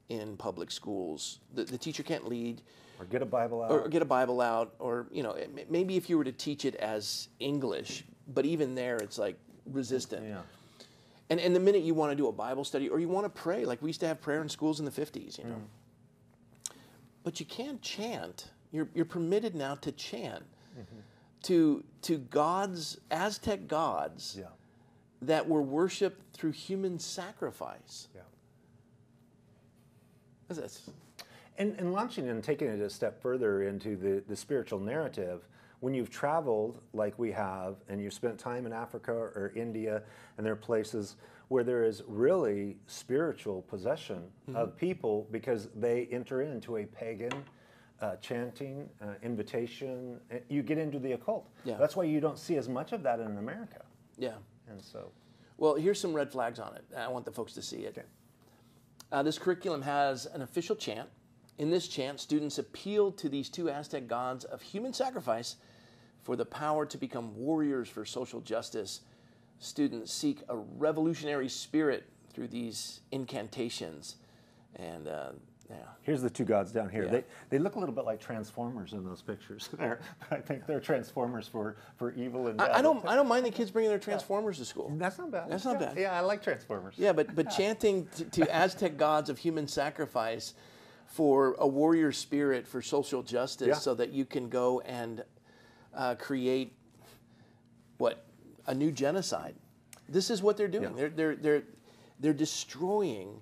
in 0.10 0.36
public 0.38 0.72
schools. 0.72 1.40
The, 1.54 1.64
the 1.64 1.78
teacher 1.78 2.04
can't 2.04 2.28
lead 2.28 2.62
Or 3.00 3.06
get 3.06 3.22
a 3.22 3.26
Bible 3.26 3.64
out. 3.64 3.72
or 3.72 3.88
get 3.88 4.02
a 4.02 4.06
Bible 4.06 4.42
out, 4.42 4.74
or 4.80 5.06
you 5.12 5.24
know, 5.24 5.38
maybe 5.70 5.96
if 5.98 6.10
you 6.10 6.18
were 6.18 6.24
to 6.24 6.32
teach 6.32 6.66
it 6.66 6.76
as 6.76 7.30
English, 7.40 8.04
but 8.28 8.46
even 8.46 8.76
there, 8.76 8.98
it's 8.98 9.18
like 9.18 9.38
resistant. 9.66 10.26
yeah. 10.28 10.42
And 11.30 11.40
and 11.40 11.56
the 11.56 11.60
minute 11.60 11.84
you 11.84 11.94
want 11.94 12.12
to 12.12 12.16
do 12.16 12.28
a 12.28 12.32
Bible 12.32 12.64
study 12.66 12.90
or 12.90 13.00
you 13.00 13.08
want 13.08 13.26
to 13.26 13.30
pray, 13.30 13.64
like 13.64 13.82
we 13.84 13.90
used 13.90 14.00
to 14.00 14.08
have 14.08 14.20
prayer 14.20 14.42
in 14.42 14.50
schools 14.50 14.80
in 14.80 14.86
the 14.86 14.92
fifties, 14.92 15.38
you 15.38 15.44
know. 15.46 15.56
Mm. 15.56 16.72
But 17.24 17.40
you 17.40 17.46
can't 17.46 17.82
chant. 17.82 18.48
You're 18.72 18.90
you're 18.96 19.06
permitted 19.06 19.56
now 19.56 19.76
to 19.76 19.92
chant 19.92 20.44
Mm-hmm. 20.80 21.00
to 21.44 21.84
to 22.04 22.18
gods, 22.20 23.00
Aztec 23.12 23.68
gods 23.68 24.36
Yeah. 24.40 24.46
that 25.24 25.48
were 25.50 25.62
worshipped 25.64 26.22
through 26.36 26.52
human 26.52 27.00
sacrifice. 27.00 28.08
Yeah. 28.16 28.22
That's- 30.58 30.90
And, 31.58 31.76
and 31.80 31.92
launching 31.94 32.28
and 32.30 32.44
taking 32.44 32.68
it 32.70 32.80
a 32.80 32.90
step 32.90 33.22
further 33.22 33.64
into 33.64 33.96
the, 33.98 34.24
the 34.28 34.36
spiritual 34.36 34.80
narrative, 34.80 35.48
when 35.82 35.94
you've 35.94 36.10
traveled 36.10 36.82
like 36.94 37.18
we 37.20 37.32
have 37.32 37.76
and 37.88 38.02
you've 38.02 38.14
spent 38.14 38.38
time 38.38 38.66
in 38.66 38.74
Africa 38.74 39.12
or 39.14 39.52
India, 39.56 40.02
and 40.38 40.46
there 40.46 40.54
are 40.54 40.58
places 40.58 41.16
where 41.48 41.64
there 41.64 41.84
is 41.84 42.04
really 42.08 42.78
spiritual 42.88 43.62
possession 43.64 44.24
Mm-hmm. 44.50 44.56
of 44.56 44.76
people 44.78 45.28
because 45.32 45.70
they 45.76 46.08
enter 46.12 46.42
into 46.42 46.78
a 46.78 46.86
pagan 46.86 47.32
uh, 48.02 48.16
chanting, 48.18 48.88
uh, 49.02 49.08
invitation, 49.24 50.20
uh, 50.32 50.36
you 50.48 50.64
get 50.64 50.78
into 50.78 51.00
the 51.00 51.12
occult. 51.14 51.50
Yeah. 51.66 51.76
That's 51.78 51.96
why 51.98 52.06
you 52.06 52.20
don't 52.22 52.38
see 52.38 52.56
as 52.56 52.70
much 52.70 52.94
of 52.94 53.04
that 53.04 53.20
in 53.20 53.38
America. 53.38 53.82
yeah. 54.18 54.36
And 54.70 54.82
so, 54.82 55.12
Well, 55.58 55.76
here's 55.76 56.00
some 56.00 56.14
red 56.14 56.32
flags 56.32 56.60
on 56.60 56.76
it. 56.76 56.86
I 56.96 57.08
want 57.10 57.26
the 57.26 57.32
folks 57.32 57.54
to 57.54 57.62
see 57.62 57.78
it. 57.86 57.98
Okay. 57.98 58.08
Uh, 59.12 59.24
this 59.24 59.40
curriculum 59.40 59.82
has 59.82 60.26
an 60.28 60.42
official 60.42 60.76
chant. 60.76 61.10
In 61.58 61.70
this 61.70 61.88
chant, 61.88 62.20
students 62.20 62.58
appeal 62.58 63.12
to 63.14 63.28
these 63.28 63.50
two 63.50 63.70
Aztec 63.70 64.08
gods 64.08 64.46
of 64.46 64.62
human 64.62 64.94
sacrifice 64.94 65.56
for 66.22 66.36
the 66.36 66.46
power 66.46 66.86
to 66.86 66.98
become 66.98 67.36
warriors 67.36 67.90
for 67.90 68.06
social 68.06 68.40
justice. 68.40 69.02
Students 69.60 70.14
seek 70.14 70.42
a 70.48 70.56
revolutionary 70.56 71.50
spirit 71.50 72.06
through 72.34 72.48
these 72.50 73.02
incantations. 73.12 74.16
And 74.76 75.08
uh, 75.08 75.32
yeah. 75.70 75.78
Here's 76.02 76.22
the 76.22 76.30
two 76.30 76.46
gods 76.46 76.72
down 76.72 76.90
here. 76.90 77.06
Yeah. 77.06 77.12
They, 77.12 77.24
they 77.50 77.60
look 77.60 77.76
a 77.76 77.80
little 77.80 77.94
bit 77.94 78.04
like 78.04 78.20
Transformers 78.20 78.94
in 78.94 79.04
those 79.06 79.22
pictures 79.22 79.70
there. 79.78 80.00
I 80.32 80.38
think 80.38 80.66
they're 80.66 80.80
Transformers 80.80 81.48
for, 81.48 81.76
for 81.98 82.12
evil 82.14 82.48
and 82.48 82.58
bad. 82.58 82.72
I, 82.72 82.80
I 82.80 82.82
don't. 82.82 83.06
I 83.06 83.16
don't 83.16 83.28
mind 83.28 83.46
the 83.46 83.52
kids 83.52 83.70
bringing 83.70 83.92
their 83.92 84.00
Transformers 84.00 84.58
to 84.58 84.66
school. 84.66 84.92
That's 84.98 85.18
not 85.18 85.32
bad. 85.32 85.50
That's 85.50 85.66
not 85.66 85.80
yeah. 85.80 85.88
bad. 85.88 85.98
Yeah, 85.98 86.18
I 86.18 86.22
like 86.22 86.42
Transformers. 86.42 86.96
Yeah, 86.98 87.14
but 87.14 87.36
but 87.36 87.52
chanting 87.52 88.08
to, 88.18 88.26
to 88.26 88.52
Aztec 88.56 88.98
gods 88.98 89.30
of 89.30 89.38
human 89.38 89.68
sacrifice 89.68 90.56
for 91.06 91.56
a 91.60 91.68
warrior 91.68 92.12
spirit 92.12 92.68
for 92.68 92.82
social 92.82 93.22
justice, 93.24 93.68
Yeah. 93.68 93.74
so 93.76 93.94
that 93.96 94.12
you 94.12 94.26
can 94.26 94.50
go 94.50 94.80
and 94.82 95.24
uh, 95.94 96.16
create 96.16 96.74
what 97.98 98.26
a 98.66 98.74
new 98.74 98.92
genocide. 98.92 99.56
This 100.08 100.32
is 100.32 100.42
what 100.42 100.58
they're 100.58 100.68
doing. 100.68 100.96
Yeah. 100.96 100.96
They're 100.96 101.10
they're 101.10 101.36
they're 101.36 101.64
they're 102.20 102.34
destroying 102.34 103.42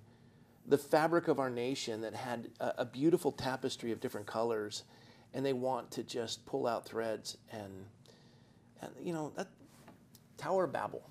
the 0.68 0.78
fabric 0.78 1.28
of 1.28 1.40
our 1.40 1.50
nation 1.50 2.02
that 2.02 2.14
had 2.14 2.50
a, 2.60 2.74
a 2.80 2.86
beautiful 2.86 3.32
tapestry 3.32 3.92
of 3.92 4.00
different 4.00 4.28
colors, 4.28 4.84
and 5.34 5.46
they 5.46 5.54
want 5.54 5.90
to 5.92 6.04
just 6.04 6.46
pull 6.46 6.68
out 6.68 6.86
threads 6.86 7.38
and 7.52 7.86
and 8.82 8.92
you 9.02 9.14
know 9.14 9.32
that 9.36 9.48
Tower 10.38 10.66
of 10.66 10.74
Babel. 10.74 11.10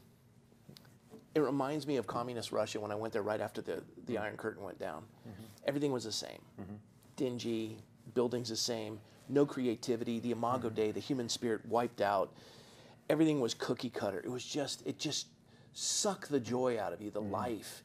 It 1.34 1.40
reminds 1.40 1.86
me 1.86 1.96
of 1.96 2.06
communist 2.06 2.50
Russia 2.50 2.80
when 2.80 2.90
I 2.90 2.94
went 2.94 3.12
there 3.12 3.22
right 3.22 3.40
after 3.40 3.60
the, 3.60 3.82
the 4.06 4.14
mm-hmm. 4.14 4.22
Iron 4.22 4.36
Curtain 4.36 4.62
went 4.62 4.78
down. 4.78 5.02
Mm-hmm. 5.28 5.42
Everything 5.66 5.92
was 5.92 6.04
the 6.04 6.12
same 6.12 6.40
mm-hmm. 6.58 6.76
dingy, 7.16 7.76
buildings 8.14 8.48
the 8.48 8.56
same, 8.56 8.98
no 9.28 9.44
creativity, 9.44 10.18
the 10.20 10.30
imago 10.30 10.70
Dei, 10.70 10.92
the 10.92 11.00
human 11.00 11.28
spirit 11.28 11.66
wiped 11.66 12.00
out. 12.00 12.32
Everything 13.10 13.40
was 13.40 13.52
cookie 13.52 13.90
cutter. 13.90 14.20
It 14.24 14.30
was 14.30 14.44
just, 14.44 14.86
it 14.86 14.98
just 14.98 15.26
sucked 15.74 16.30
the 16.30 16.40
joy 16.40 16.80
out 16.80 16.92
of 16.92 17.02
you, 17.02 17.10
the 17.10 17.20
life. 17.20 17.82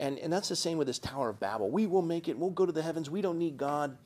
And, 0.00 0.18
and 0.18 0.32
that's 0.32 0.48
the 0.48 0.56
same 0.56 0.78
with 0.78 0.86
this 0.86 0.98
Tower 0.98 1.30
of 1.30 1.40
Babel. 1.40 1.70
We 1.70 1.86
will 1.86 2.02
make 2.02 2.28
it. 2.28 2.38
We'll 2.38 2.50
go 2.50 2.66
to 2.66 2.72
the 2.72 2.82
heavens. 2.82 3.10
We 3.10 3.20
don't 3.20 3.38
need 3.38 3.56
God. 3.56 3.96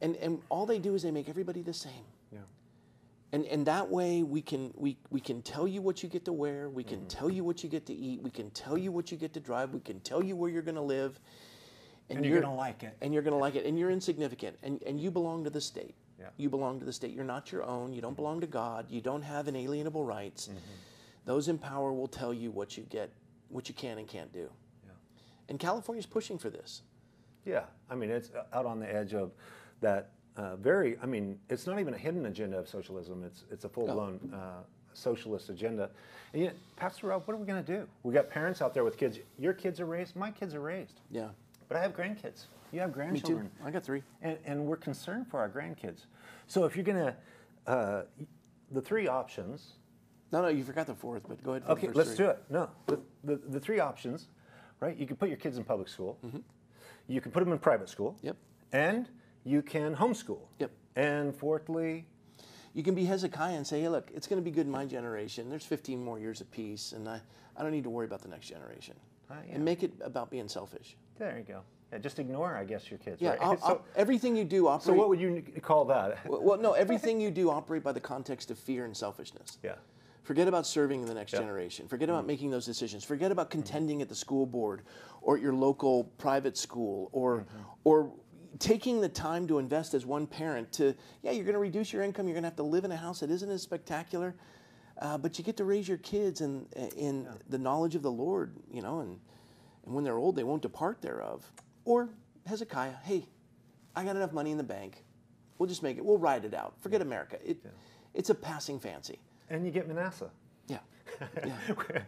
And, 0.00 0.16
and 0.16 0.40
all 0.48 0.64
they 0.64 0.78
do 0.78 0.94
is 0.94 1.02
they 1.02 1.10
make 1.10 1.28
everybody 1.28 1.62
the 1.62 1.74
same. 1.74 1.92
Yeah. 2.32 2.38
And, 3.32 3.44
and 3.46 3.66
that 3.66 3.88
way 3.90 4.22
we 4.22 4.40
can, 4.40 4.72
we, 4.74 4.96
we 5.10 5.20
can 5.20 5.42
tell 5.42 5.68
you 5.68 5.82
what 5.82 6.02
you 6.02 6.08
get 6.08 6.24
to 6.24 6.32
wear. 6.32 6.70
We 6.70 6.82
can 6.82 7.00
mm-hmm. 7.00 7.08
tell 7.08 7.30
you 7.30 7.44
what 7.44 7.62
you 7.62 7.68
get 7.68 7.84
to 7.86 7.94
eat. 7.94 8.22
We 8.22 8.30
can 8.30 8.50
tell 8.50 8.78
you 8.78 8.90
what 8.90 9.10
you 9.10 9.18
get 9.18 9.34
to 9.34 9.40
drive. 9.40 9.74
We 9.74 9.80
can 9.80 10.00
tell 10.00 10.22
you 10.22 10.34
where 10.34 10.48
you're 10.50 10.62
going 10.62 10.76
to 10.76 10.80
live. 10.80 11.20
And 12.10 12.24
you're 12.24 12.40
gonna 12.40 12.54
like 12.54 12.82
it. 12.84 12.96
And 13.02 13.12
you're 13.12 13.22
going 13.22 13.34
to 13.34 13.38
like 13.38 13.54
it. 13.54 13.66
And 13.66 13.78
you're 13.78 13.90
insignificant. 13.90 14.56
And, 14.62 14.82
and 14.84 14.98
you 14.98 15.10
belong 15.10 15.44
to 15.44 15.50
the 15.50 15.60
state. 15.60 15.94
Yeah. 16.18 16.28
You 16.38 16.48
belong 16.48 16.78
to 16.80 16.86
the 16.86 16.92
state. 16.92 17.12
You're 17.12 17.24
not 17.24 17.52
your 17.52 17.64
own. 17.64 17.92
You 17.92 18.00
don't 18.00 18.12
mm-hmm. 18.12 18.16
belong 18.16 18.40
to 18.40 18.46
God. 18.46 18.86
You 18.88 19.02
don't 19.02 19.22
have 19.22 19.46
inalienable 19.46 20.04
rights. 20.04 20.46
Mm-hmm. 20.46 20.58
Those 21.26 21.48
in 21.48 21.58
power 21.58 21.92
will 21.92 22.08
tell 22.08 22.32
you 22.32 22.50
what 22.50 22.78
you 22.78 22.84
get, 22.84 23.10
what 23.50 23.68
you 23.68 23.74
can 23.74 23.98
and 23.98 24.08
can't 24.08 24.32
do. 24.32 24.48
And 25.48 25.58
California's 25.58 26.06
pushing 26.06 26.38
for 26.38 26.50
this. 26.50 26.82
Yeah, 27.44 27.64
I 27.90 27.94
mean, 27.94 28.10
it's 28.10 28.30
out 28.52 28.66
on 28.66 28.78
the 28.78 28.92
edge 28.94 29.14
of 29.14 29.32
that 29.80 30.10
uh, 30.36 30.56
very, 30.56 30.98
I 31.02 31.06
mean, 31.06 31.38
it's 31.48 31.66
not 31.66 31.80
even 31.80 31.94
a 31.94 31.98
hidden 31.98 32.26
agenda 32.26 32.58
of 32.58 32.68
socialism, 32.68 33.24
it's, 33.24 33.44
it's 33.50 33.64
a 33.64 33.68
full 33.68 33.86
blown 33.86 34.32
uh, 34.34 34.62
socialist 34.92 35.48
agenda. 35.48 35.90
And 36.32 36.42
yet, 36.42 36.54
Pastor 36.76 37.06
Rob, 37.08 37.22
what 37.26 37.34
are 37.34 37.38
we 37.38 37.46
going 37.46 37.64
to 37.64 37.72
do? 37.78 37.88
We 38.02 38.12
got 38.12 38.28
parents 38.28 38.60
out 38.60 38.74
there 38.74 38.84
with 38.84 38.98
kids. 38.98 39.18
Your 39.38 39.54
kids 39.54 39.80
are 39.80 39.86
raised, 39.86 40.14
my 40.14 40.30
kids 40.30 40.54
are 40.54 40.60
raised. 40.60 41.00
Yeah. 41.10 41.28
But 41.68 41.78
I 41.78 41.80
have 41.80 41.96
grandkids. 41.96 42.44
You 42.72 42.80
have 42.80 42.92
grandchildren. 42.92 43.44
Me 43.44 43.50
too. 43.60 43.66
I 43.66 43.70
got 43.70 43.82
three. 43.82 44.02
And, 44.20 44.36
and 44.44 44.66
we're 44.66 44.76
concerned 44.76 45.26
for 45.28 45.40
our 45.40 45.48
grandkids. 45.48 46.04
So 46.46 46.64
if 46.64 46.76
you're 46.76 46.84
going 46.84 46.98
to, 46.98 47.16
uh, 47.66 48.02
the 48.72 48.80
three 48.82 49.08
options, 49.08 49.72
No, 50.30 50.42
no, 50.42 50.48
you 50.48 50.62
forgot 50.64 50.86
the 50.86 50.94
fourth, 50.94 51.22
but 51.26 51.42
go 51.42 51.52
ahead. 51.52 51.62
For 51.62 51.68
the 51.68 51.72
Okay, 51.72 51.88
let's 51.94 52.10
three. 52.14 52.26
do 52.26 52.30
it. 52.32 52.44
No, 52.50 52.68
the, 52.86 53.00
the, 53.24 53.36
the 53.48 53.60
three 53.60 53.80
options, 53.80 54.28
right? 54.80 54.96
You 54.96 55.06
can 55.06 55.16
put 55.16 55.28
your 55.28 55.38
kids 55.38 55.56
in 55.58 55.64
public 55.64 55.88
school, 55.88 56.18
you 57.08 57.20
can 57.20 57.32
put 57.32 57.40
them 57.44 57.52
in 57.52 57.58
private 57.58 57.88
school, 57.88 58.12
Mm-hmm. 58.18 58.26
Yep. 58.28 58.36
and 58.72 59.08
you 59.44 59.62
can 59.62 59.94
homeschool. 59.96 60.40
Yep. 60.58 60.70
And 60.96 61.34
fourthly, 61.34 62.06
You 62.74 62.82
can 62.84 62.94
be 62.94 63.04
Hezekiah 63.06 63.56
and 63.56 63.66
say, 63.66 63.80
hey, 63.80 63.88
look, 63.88 64.10
it's 64.14 64.26
going 64.26 64.40
to 64.40 64.44
be 64.44 64.50
good 64.54 64.66
in 64.66 64.70
my 64.72 64.84
generation. 64.84 65.48
There's 65.48 65.64
15 65.64 66.04
more 66.04 66.18
years 66.18 66.40
of 66.40 66.50
peace, 66.50 66.92
and 66.92 67.08
I, 67.08 67.20
I 67.56 67.62
don't 67.62 67.72
need 67.72 67.84
to 67.84 67.90
worry 67.90 68.04
about 68.06 68.20
the 68.22 68.28
next 68.28 68.46
generation. 68.48 68.94
Ah, 69.30 69.34
yeah. 69.48 69.54
And 69.56 69.64
make 69.64 69.82
it 69.82 69.92
about 70.02 70.30
being 70.30 70.48
selfish. 70.48 70.96
there 71.18 71.36
you 71.38 71.44
go. 71.44 71.60
Yeah, 71.92 71.98
just 71.98 72.18
ignore, 72.18 72.54
I 72.54 72.64
guess, 72.64 72.90
your 72.90 72.98
kids, 72.98 73.20
Yeah, 73.22 73.30
right? 73.30 73.38
I'll- 73.40 73.56
so, 73.60 73.66
I'll- 73.66 73.84
everything 73.96 74.36
you 74.36 74.44
do 74.44 74.68
operate. 74.68 74.84
so 74.86 74.92
what 74.92 75.08
would 75.08 75.18
you 75.20 75.42
call 75.62 75.86
that? 75.86 76.24
well, 76.28 76.42
well, 76.42 76.58
no, 76.58 76.72
everything 76.84 77.20
you 77.20 77.30
do 77.30 77.50
operate 77.50 77.82
by 77.82 77.92
the 77.92 78.00
context 78.00 78.50
of 78.50 78.58
fear 78.58 78.84
and 78.84 78.94
selfishness. 78.96 79.58
yeah. 79.64 79.76
Forget 80.28 80.46
about 80.46 80.66
serving 80.66 81.06
the 81.06 81.14
next 81.14 81.32
Yeah. 81.32 81.38
Mm-hmm. 81.38 81.48
generation. 81.48 81.88
Forget 81.88 82.10
about 82.10 82.26
making 82.26 82.50
those 82.50 82.66
decisions. 82.66 83.02
Forget 83.02 83.32
about 83.32 83.48
contending 83.48 84.02
at 84.02 84.10
the 84.10 84.14
school 84.14 84.44
board 84.44 84.82
or 85.22 85.36
at 85.36 85.42
your 85.42 85.54
local 85.54 86.04
private 86.18 86.58
school 86.58 87.08
or 87.12 87.38
Mm-hmm. 87.38 87.62
or 87.84 88.12
taking 88.58 89.00
the 89.00 89.08
time 89.08 89.46
to 89.48 89.58
invest 89.58 89.94
as 89.94 90.04
one 90.04 90.26
parent 90.26 90.70
to 90.72 90.94
yeah 91.22 91.30
you're 91.30 91.44
going 91.44 91.54
to 91.54 91.58
reduce 91.60 91.94
your 91.94 92.02
income 92.02 92.26
you're 92.26 92.34
going 92.34 92.42
to 92.42 92.48
have 92.48 92.56
to 92.56 92.62
live 92.62 92.84
in 92.84 92.92
a 92.92 92.96
house 92.96 93.20
that 93.20 93.30
isn't 93.30 93.50
as 93.50 93.62
spectacular 93.62 94.34
uh, 95.00 95.16
but 95.16 95.38
you 95.38 95.44
get 95.44 95.56
to 95.56 95.64
raise 95.64 95.86
your 95.88 95.98
kids 95.98 96.40
in 96.42 96.66
in 96.96 97.26
the 97.48 97.58
knowledge 97.58 97.94
of 97.94 98.02
the 98.02 98.10
lord 98.10 98.56
you 98.70 98.82
know 98.82 99.00
and 99.00 99.18
and 99.86 99.94
when 99.94 100.02
they're 100.02 100.16
old 100.18 100.34
they 100.34 100.44
won't 100.44 100.62
depart 100.62 101.00
thereof 101.02 101.50
or 101.84 102.08
hezekiah 102.46 102.94
hey 103.04 103.24
i 103.94 104.02
got 104.02 104.16
enough 104.16 104.32
money 104.32 104.50
in 104.50 104.56
the 104.58 104.64
bank 104.78 105.04
we'll 105.58 105.68
just 105.68 105.82
make 105.82 105.96
it 105.98 106.04
we'll 106.04 106.18
ride 106.18 106.44
it 106.44 106.54
out 106.54 106.72
forget 106.80 107.00
america 107.02 107.36
it, 107.44 107.58
it's 108.14 108.30
a 108.30 108.34
passing 108.34 108.80
fancy 108.80 109.20
And 109.50 109.64
you 109.64 109.70
get 109.70 109.88
Manasseh. 109.88 110.30
yeah. 110.66 110.78
yeah. 111.44 111.56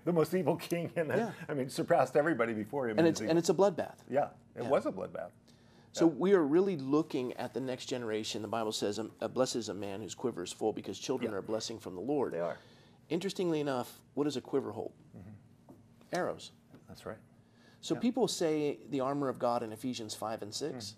the 0.05 0.13
most 0.13 0.35
evil 0.35 0.57
king, 0.57 0.91
and 0.97 1.09
Yeah. 1.09 1.31
I 1.49 1.55
mean, 1.55 1.69
surpassed 1.71 2.17
everybody 2.17 2.53
before 2.53 2.89
him. 2.89 2.99
And 2.99 3.09
it's 3.09 3.21
and 3.21 3.39
it's 3.39 3.49
a 3.49 3.55
bloodbath. 3.55 3.97
yeah, 4.09 4.29
it 4.55 4.63
Yeah. 4.63 4.69
was 4.69 4.87
a 4.87 4.93
bloodbath. 4.93 5.31
So 5.93 6.07
we 6.07 6.35
are 6.35 6.45
really 6.45 6.77
looking 6.77 7.33
at 7.33 7.53
the 7.53 7.61
next 7.61 7.87
generation. 7.87 8.43
The 8.43 8.49
Bible 8.49 8.71
says, 8.73 8.99
"Um, 9.01 9.11
"A 9.21 9.29
blessed 9.29 9.57
is 9.57 9.69
a 9.69 9.75
man 9.75 10.01
whose 10.03 10.15
quiver 10.15 10.45
is 10.45 10.53
full, 10.53 10.73
because 10.73 10.99
children 11.01 11.31
Yeah. 11.33 11.37
are 11.37 11.41
a 11.41 11.43
blessing 11.43 11.79
from 11.81 11.95
the 11.97 12.01
Lord." 12.01 12.33
They 12.33 12.39
are. 12.41 12.59
Interestingly 13.09 13.59
enough, 13.59 14.01
what 14.15 14.25
does 14.25 14.37
a 14.37 14.41
quiver 14.41 14.71
hold? 14.71 14.93
Arrows. 16.13 16.53
That's 16.89 17.07
right. 17.07 17.19
So 17.81 17.95
people 17.97 18.29
say 18.29 18.79
the 18.91 19.01
armor 19.01 19.29
of 19.29 19.39
God 19.39 19.63
in 19.63 19.73
Ephesians 19.73 20.15
five 20.15 20.43
and 20.43 20.53
6 20.55 20.97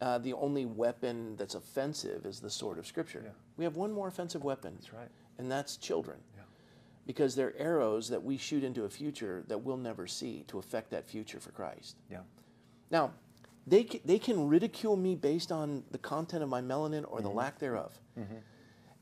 Uh, 0.00 0.16
the 0.16 0.32
only 0.32 0.64
weapon 0.64 1.36
that's 1.36 1.54
offensive 1.54 2.24
is 2.24 2.40
the 2.40 2.48
sword 2.48 2.78
of 2.78 2.86
Scripture. 2.86 3.20
Yeah. 3.22 3.32
We 3.58 3.64
have 3.64 3.76
one 3.76 3.92
more 3.92 4.08
offensive 4.08 4.42
weapon. 4.42 4.72
That's 4.76 4.94
right. 4.94 5.10
And 5.38 5.50
that's 5.50 5.76
children. 5.76 6.18
Yeah. 6.36 6.42
Because 7.06 7.34
they're 7.34 7.56
arrows 7.58 8.08
that 8.08 8.22
we 8.22 8.36
shoot 8.36 8.62
into 8.62 8.84
a 8.84 8.90
future 8.90 9.44
that 9.48 9.58
we'll 9.58 9.76
never 9.76 10.06
see 10.06 10.44
to 10.48 10.58
affect 10.58 10.90
that 10.90 11.08
future 11.08 11.40
for 11.40 11.50
Christ. 11.50 11.96
Yeah. 12.10 12.20
Now, 12.90 13.12
they 13.66 13.84
can, 13.84 14.00
they 14.04 14.18
can 14.18 14.48
ridicule 14.48 14.96
me 14.96 15.14
based 15.14 15.52
on 15.52 15.84
the 15.90 15.98
content 15.98 16.42
of 16.42 16.48
my 16.48 16.60
melanin 16.60 17.04
or 17.08 17.20
the 17.20 17.28
mm-hmm. 17.28 17.38
lack 17.38 17.58
thereof. 17.58 17.98
Mm-hmm. 18.18 18.34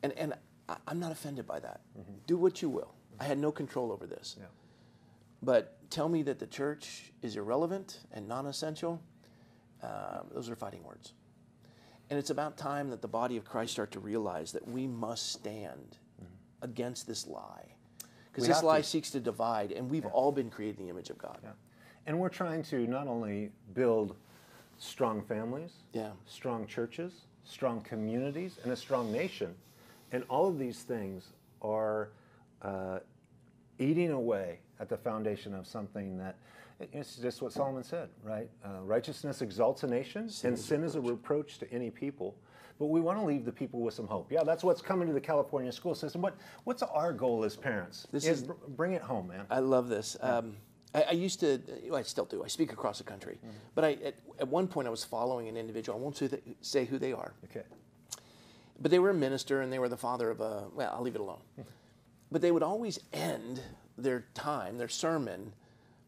And, 0.02 0.12
and 0.12 0.34
I, 0.68 0.76
I'm 0.86 1.00
not 1.00 1.12
offended 1.12 1.46
by 1.46 1.60
that. 1.60 1.80
Mm-hmm. 1.98 2.12
Do 2.26 2.36
what 2.36 2.62
you 2.62 2.68
will. 2.68 2.94
I 3.20 3.24
had 3.24 3.38
no 3.38 3.50
control 3.50 3.90
over 3.90 4.06
this. 4.06 4.36
Yeah. 4.38 4.46
But 5.42 5.78
tell 5.90 6.08
me 6.08 6.22
that 6.24 6.38
the 6.38 6.46
church 6.46 7.12
is 7.22 7.36
irrelevant 7.36 8.00
and 8.12 8.28
non 8.28 8.46
essential, 8.46 9.00
uh, 9.82 10.20
those 10.32 10.50
are 10.50 10.56
fighting 10.56 10.82
words. 10.84 11.12
And 12.10 12.18
it's 12.18 12.30
about 12.30 12.56
time 12.56 12.90
that 12.90 13.02
the 13.02 13.08
body 13.08 13.36
of 13.36 13.44
Christ 13.44 13.72
start 13.72 13.92
to 13.92 14.00
realize 14.00 14.52
that 14.52 14.66
we 14.66 14.86
must 14.86 15.32
stand 15.32 15.98
against 16.62 17.06
this 17.06 17.26
lie. 17.26 17.64
Because 18.32 18.46
this 18.46 18.62
lie 18.62 18.78
to. 18.78 18.84
seeks 18.86 19.10
to 19.10 19.20
divide, 19.20 19.72
and 19.72 19.90
we've 19.90 20.06
all 20.06 20.32
been 20.32 20.50
created 20.50 20.78
in 20.78 20.84
the 20.86 20.90
image 20.90 21.10
of 21.10 21.18
God. 21.18 21.38
Yeah. 21.42 21.50
And 22.06 22.18
we're 22.18 22.28
trying 22.28 22.62
to 22.64 22.86
not 22.86 23.06
only 23.06 23.50
build 23.74 24.16
strong 24.78 25.22
families, 25.22 25.72
Yeah. 25.92 26.12
strong 26.26 26.66
churches, 26.66 27.26
strong 27.44 27.80
communities, 27.80 28.58
and 28.62 28.72
a 28.72 28.76
strong 28.76 29.10
nation. 29.10 29.54
And 30.12 30.24
all 30.28 30.46
of 30.46 30.58
these 30.58 30.82
things 30.82 31.32
are 31.62 32.10
uh, 32.62 33.00
eating 33.78 34.12
away 34.12 34.60
at 34.80 34.88
the 34.88 34.96
foundation 34.96 35.54
of 35.54 35.66
something 35.66 36.16
that 36.18 36.36
it's 36.92 37.16
just 37.16 37.42
what 37.42 37.52
Solomon 37.52 37.82
said, 37.82 38.08
right? 38.22 38.48
Uh, 38.64 38.80
righteousness 38.84 39.42
exalts 39.42 39.82
a 39.82 39.88
nation, 39.88 40.30
and 40.44 40.56
sin 40.56 40.84
is 40.84 40.94
a 40.94 41.00
reproach 41.00 41.58
to 41.58 41.72
any 41.72 41.90
people. 41.90 42.36
But 42.78 42.86
we 42.86 43.00
want 43.00 43.18
to 43.18 43.24
leave 43.24 43.44
the 43.44 43.52
people 43.52 43.80
with 43.80 43.94
some 43.94 44.06
hope. 44.06 44.30
Yeah, 44.30 44.44
that's 44.44 44.62
what's 44.62 44.80
coming 44.80 45.08
to 45.08 45.14
the 45.14 45.20
California 45.20 45.72
school 45.72 45.94
system. 45.94 46.22
What, 46.22 46.36
what's 46.64 46.82
our 46.82 47.12
goal 47.12 47.44
as 47.44 47.56
parents? 47.56 48.06
This 48.12 48.24
is 48.24 48.42
is- 48.42 48.46
br- 48.46 48.52
bring 48.68 48.92
it 48.92 49.02
home, 49.02 49.28
man. 49.28 49.46
I 49.50 49.58
love 49.58 49.88
this. 49.88 50.16
Um, 50.20 50.56
I, 50.94 51.02
I 51.02 51.10
used 51.12 51.40
to, 51.40 51.60
well, 51.88 51.96
I 51.98 52.02
still 52.02 52.24
do. 52.24 52.44
I 52.44 52.46
speak 52.46 52.72
across 52.72 52.98
the 52.98 53.04
country, 53.04 53.38
but 53.74 53.84
I 53.84 53.92
at, 54.04 54.14
at 54.38 54.48
one 54.48 54.66
point 54.68 54.86
I 54.86 54.90
was 54.90 55.04
following 55.04 55.48
an 55.48 55.56
individual. 55.56 55.98
I 55.98 56.00
won't 56.00 56.22
say 56.60 56.84
who 56.84 56.98
they 56.98 57.12
are, 57.12 57.34
okay. 57.44 57.64
but 58.80 58.90
they 58.90 58.98
were 58.98 59.10
a 59.10 59.14
minister 59.14 59.60
and 59.60 59.72
they 59.72 59.78
were 59.78 59.88
the 59.88 59.96
father 59.98 60.30
of 60.30 60.40
a. 60.40 60.68
Well, 60.74 60.92
I'll 60.94 61.02
leave 61.02 61.14
it 61.16 61.20
alone. 61.20 61.40
but 62.32 62.40
they 62.40 62.50
would 62.52 62.62
always 62.62 62.98
end 63.12 63.60
their 63.98 64.24
time, 64.34 64.78
their 64.78 64.88
sermon, 64.88 65.52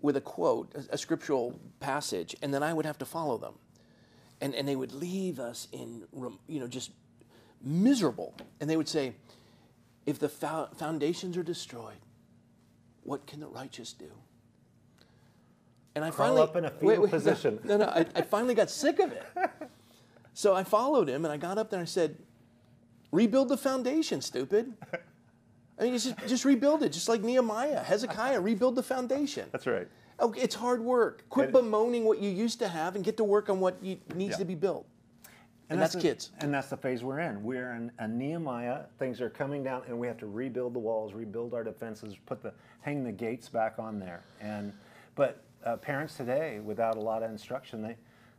with 0.01 0.17
a 0.17 0.21
quote, 0.21 0.73
a, 0.75 0.95
a 0.95 0.99
scriptural 0.99 1.59
passage, 1.81 2.35
and 2.41 2.55
then 2.55 2.63
I 2.63 2.73
would 2.73 2.87
have 2.87 2.99
to 2.99 3.05
follow 3.05 3.37
them, 3.37 3.55
and 4.41 4.55
and 4.55 4.67
they 4.67 4.77
would 4.77 4.93
leave 4.93 5.39
us 5.39 5.69
in, 5.73 6.05
you 6.49 6.61
know, 6.61 6.67
just 6.67 6.91
miserable. 7.63 8.35
And 8.61 8.69
they 8.69 8.77
would 8.77 8.89
say, 8.89 9.15
"If 10.07 10.19
the 10.19 10.29
fo- 10.29 10.69
foundations 10.77 11.37
are 11.37 11.43
destroyed, 11.43 11.99
what 13.03 13.27
can 13.27 13.41
the 13.41 13.49
righteous 13.49 13.93
do?" 13.93 14.11
And 15.95 16.05
I 16.05 16.11
Crawl 16.11 16.29
finally 16.29 16.43
up 16.43 16.57
in 16.57 16.65
a 16.65 16.71
fetal 16.71 17.09
position. 17.09 17.61
No, 17.65 17.77
no, 17.77 17.87
I, 17.87 18.07
I 18.15 18.23
finally 18.23 18.55
got 18.55 18.71
sick 18.71 18.99
of 19.01 19.13
it. 19.13 19.25
So 20.33 20.55
I 20.55 20.63
followed 20.63 21.09
him, 21.09 21.25
and 21.25 21.33
I 21.33 21.37
got 21.37 21.59
up 21.59 21.71
there 21.71 21.81
and 21.81 21.87
I 21.87 21.91
said, 21.91 22.17
"Rebuild 23.11 23.49
the 23.49 23.57
foundation, 23.57 24.21
stupid." 24.21 24.73
I 25.79 25.85
mean, 25.85 25.93
just 25.99 26.15
just 26.27 26.45
rebuild 26.45 26.83
it, 26.83 26.91
just 26.91 27.09
like 27.09 27.23
Nehemiah, 27.23 27.83
Hezekiah, 27.83 28.41
rebuild 28.41 28.77
the 28.77 28.83
foundation. 28.83 29.49
That's 29.51 29.67
right. 29.67 29.89
Okay, 30.21 30.41
it's 30.41 30.55
hard 30.55 30.81
work. 30.83 31.25
Quit 31.29 31.47
And- 31.47 31.53
bemoaning 31.53 32.05
what 32.05 32.19
you 32.21 32.31
used 32.31 32.59
to 32.61 32.69
have 32.69 32.95
and 32.97 33.05
get 33.05 33.17
to 33.17 33.25
work 33.25 33.49
on 33.49 33.61
what 33.61 33.83
you, 33.83 33.99
needs 34.15 34.33
Yeah. 34.33 34.39
to 34.39 34.45
be 34.45 34.55
built. 34.55 34.87
And, 35.71 35.81
that's, 35.81 35.95
the- 35.95 36.01
kids. 36.01 36.33
And 36.39 36.53
that's 36.53 36.69
the 36.69 36.77
phase 36.77 37.05
we're 37.05 37.21
in. 37.21 37.45
We're 37.45 37.73
in 37.75 37.93
a 37.99 38.09
Nehemiah. 38.09 38.87
Things 38.99 39.21
are 39.21 39.31
coming 39.31 39.63
down, 39.63 39.85
and 39.87 39.99
we 39.99 40.09
have 40.09 40.19
to 40.19 40.27
rebuild 40.27 40.75
the 40.75 40.81
walls, 40.81 41.13
rebuild 41.15 41.55
our 41.55 41.63
defenses, 41.63 42.17
put 42.27 42.43
the 42.43 42.53
hang 42.81 43.05
the 43.05 43.13
gates 43.13 43.49
back 43.49 43.79
on 43.79 43.99
there. 44.01 44.25
And 44.41 44.73
but 45.15 45.45
uh, 45.65 45.77
parents 45.77 46.17
today, 46.17 46.59
without 46.61 46.97
a 46.97 47.01
lot 47.01 47.23
of 47.23 47.31
instruction, 47.31 47.83
they 47.83 47.97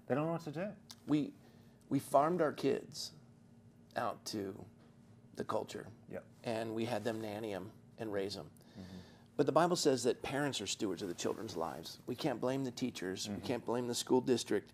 they 0.08 0.16
don't 0.16 0.26
know 0.26 0.34
what 0.34 0.44
to 0.44 0.52
do. 0.52 0.68
We 1.08 1.32
we 1.90 2.00
farmed 2.00 2.42
our 2.42 2.52
kids 2.52 3.12
out 3.96 4.24
to 4.26 4.54
the 5.38 5.44
culture. 5.46 5.88
Yep. 6.12 6.24
And 6.44 6.76
we 6.76 6.84
had 6.84 7.04
them 7.06 7.22
nanny 7.22 7.54
them 7.54 7.72
and 7.98 8.12
raise 8.12 8.36
them. 8.36 8.50
But 9.42 9.48
the 9.48 9.52
Bible 9.54 9.76
says 9.76 10.04
that 10.04 10.22
parents 10.22 10.62
are 10.62 10.68
stewards 10.68 11.02
of 11.02 11.08
the 11.08 11.16
children's 11.16 11.58
lives. 11.58 11.98
We 12.06 12.14
can't 12.14 12.40
blame 12.40 12.64
the 12.64 12.70
teachers. 12.70 13.28
We 13.28 13.42
can't 13.42 13.66
blame 13.66 13.88
the 13.88 13.96
school 13.96 14.22
district. 14.22 14.72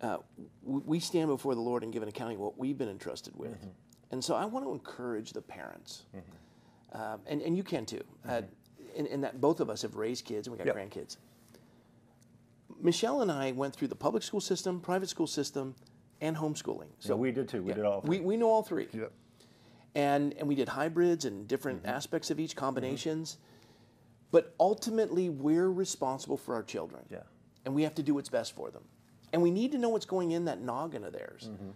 Uh, 0.00 0.16
we 0.64 0.98
stand 0.98 1.28
before 1.28 1.54
the 1.54 1.60
Lord 1.60 1.84
and 1.84 1.92
give 1.92 2.02
an 2.02 2.08
accounting 2.08 2.34
of 2.38 2.40
what 2.42 2.58
we've 2.58 2.76
been 2.76 2.88
entrusted 2.88 3.36
with. 3.36 3.64
And 4.10 4.24
so 4.24 4.34
I 4.34 4.44
want 4.44 4.64
to 4.66 4.72
encourage 4.72 5.32
the 5.32 5.40
parents, 5.40 6.02
um, 6.94 7.20
and, 7.28 7.40
and 7.40 7.56
you 7.56 7.62
can 7.62 7.86
too, 7.86 8.02
uh, 8.28 8.42
in, 8.96 9.06
in 9.06 9.20
that 9.20 9.40
both 9.40 9.60
of 9.60 9.70
us 9.70 9.82
have 9.82 9.94
raised 9.94 10.24
kids 10.24 10.48
and 10.48 10.58
we 10.58 10.58
got 10.58 10.66
Yep. 10.66 10.90
grandkids. 10.90 11.16
Michelle 12.82 13.22
and 13.22 13.30
I 13.30 13.52
went 13.52 13.72
through 13.76 13.86
the 13.86 13.94
public 13.94 14.24
school 14.24 14.40
system, 14.40 14.80
private 14.80 15.10
school 15.10 15.28
system, 15.28 15.76
and 16.20 16.36
homeschooling. 16.36 16.88
So 16.98 17.14
we 17.14 17.30
did 17.30 17.48
too. 17.48 17.62
We 17.62 17.68
yeah, 17.68 17.74
did 17.76 17.84
all. 17.84 18.00
We, 18.04 18.18
we 18.18 18.36
know 18.36 18.48
all 18.50 18.64
three. 18.64 18.88
Yep. 18.92 19.12
And, 19.94 20.34
and 20.38 20.48
we 20.48 20.56
did 20.56 20.70
hybrids 20.70 21.24
and 21.24 21.46
different 21.46 21.84
Mm-hmm. 21.84 21.94
aspects 21.94 22.32
of 22.32 22.40
each 22.40 22.56
combinations. 22.56 23.38
But 24.30 24.54
ultimately, 24.58 25.28
we're 25.28 25.70
responsible 25.70 26.36
for 26.36 26.54
our 26.54 26.62
children. 26.62 27.04
Yeah. 27.10 27.18
And 27.64 27.74
we 27.74 27.82
have 27.82 27.94
to 27.96 28.02
do 28.02 28.14
what's 28.14 28.28
best 28.28 28.54
for 28.54 28.70
them. 28.70 28.82
And 29.32 29.42
we 29.42 29.50
need 29.50 29.72
to 29.72 29.78
know 29.78 29.88
what's 29.88 30.06
going 30.06 30.32
in 30.32 30.44
that 30.46 30.60
noggin 30.60 31.04
of 31.04 31.12
theirs. 31.12 31.48
Mm-hmm. 31.50 31.70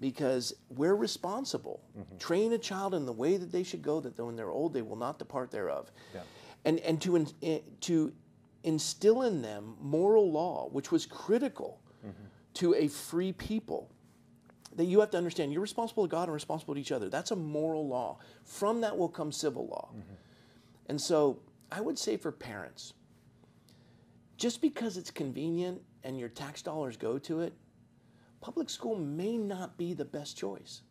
Because 0.00 0.54
we're 0.68 0.96
responsible. 0.96 1.80
Train 2.18 2.52
a 2.52 2.58
child 2.58 2.92
in 2.94 3.06
the 3.06 3.12
way 3.12 3.36
that 3.36 3.52
they 3.52 3.62
should 3.62 3.82
go, 3.82 4.00
that 4.00 4.18
when 4.18 4.34
they're 4.34 4.50
old, 4.50 4.74
they 4.74 4.82
will 4.82 4.96
not 4.96 5.18
depart 5.18 5.52
thereof. 5.52 5.92
Yeah. 6.12 6.22
And, 6.64 6.80
and 6.80 7.00
to, 7.02 7.16
in, 7.16 7.28
eh, 7.42 7.60
to 7.82 8.12
instill 8.64 9.22
in 9.22 9.42
them 9.42 9.76
moral 9.80 10.30
law, 10.30 10.68
which 10.72 10.90
was 10.90 11.06
critical 11.06 11.78
to 12.54 12.74
a 12.74 12.88
free 12.88 13.32
people 13.32 13.90
that 14.76 14.84
you 14.84 15.00
have 15.00 15.10
to 15.10 15.18
understand 15.18 15.52
you're 15.52 15.62
responsible 15.62 16.04
to 16.04 16.10
God 16.10 16.24
and 16.24 16.32
responsible 16.32 16.74
to 16.74 16.80
each 16.80 16.92
other. 16.92 17.08
That's 17.08 17.30
a 17.30 17.36
moral 17.36 17.86
law. 17.86 18.18
From 18.44 18.80
that 18.82 18.96
will 18.96 19.08
come 19.08 19.32
civil 19.32 19.66
law. 19.66 19.90
And 20.86 21.00
so 21.00 21.38
I 21.72 21.80
would 21.80 21.98
say 21.98 22.16
for 22.16 22.30
parents, 22.30 22.92
just 24.36 24.60
because 24.60 24.96
it's 24.96 25.10
convenient 25.10 25.80
and 26.04 26.18
your 26.18 26.28
tax 26.28 26.60
dollars 26.62 26.96
go 26.96 27.18
to 27.18 27.40
it, 27.40 27.54
public 28.40 28.68
school 28.68 28.96
may 28.96 29.36
not 29.38 29.78
be 29.78 29.94
the 29.94 30.04
best 30.04 30.36
choice. 30.36 30.82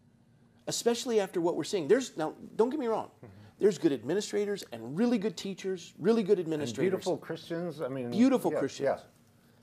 Especially 0.67 1.19
after 1.19 1.41
what 1.41 1.55
we're 1.55 1.63
seeing. 1.63 1.87
There's 1.87 2.15
now 2.17 2.33
don't 2.55 2.69
get 2.69 2.79
me 2.79 2.87
wrong. 2.87 3.09
There's 3.59 3.77
good 3.77 3.91
administrators 3.91 4.63
and 4.71 4.97
really 4.97 5.17
good 5.19 5.37
teachers, 5.37 5.93
really 5.99 6.23
good 6.23 6.37
And 6.39 6.45
administrators. 6.47 6.91
beautiful 6.91 7.17
Christians. 7.17 7.81
I 7.81 7.87
mean, 7.87 8.09
Beautiful 8.09 8.51
yeah, 8.51 8.59
Christians. 8.59 8.99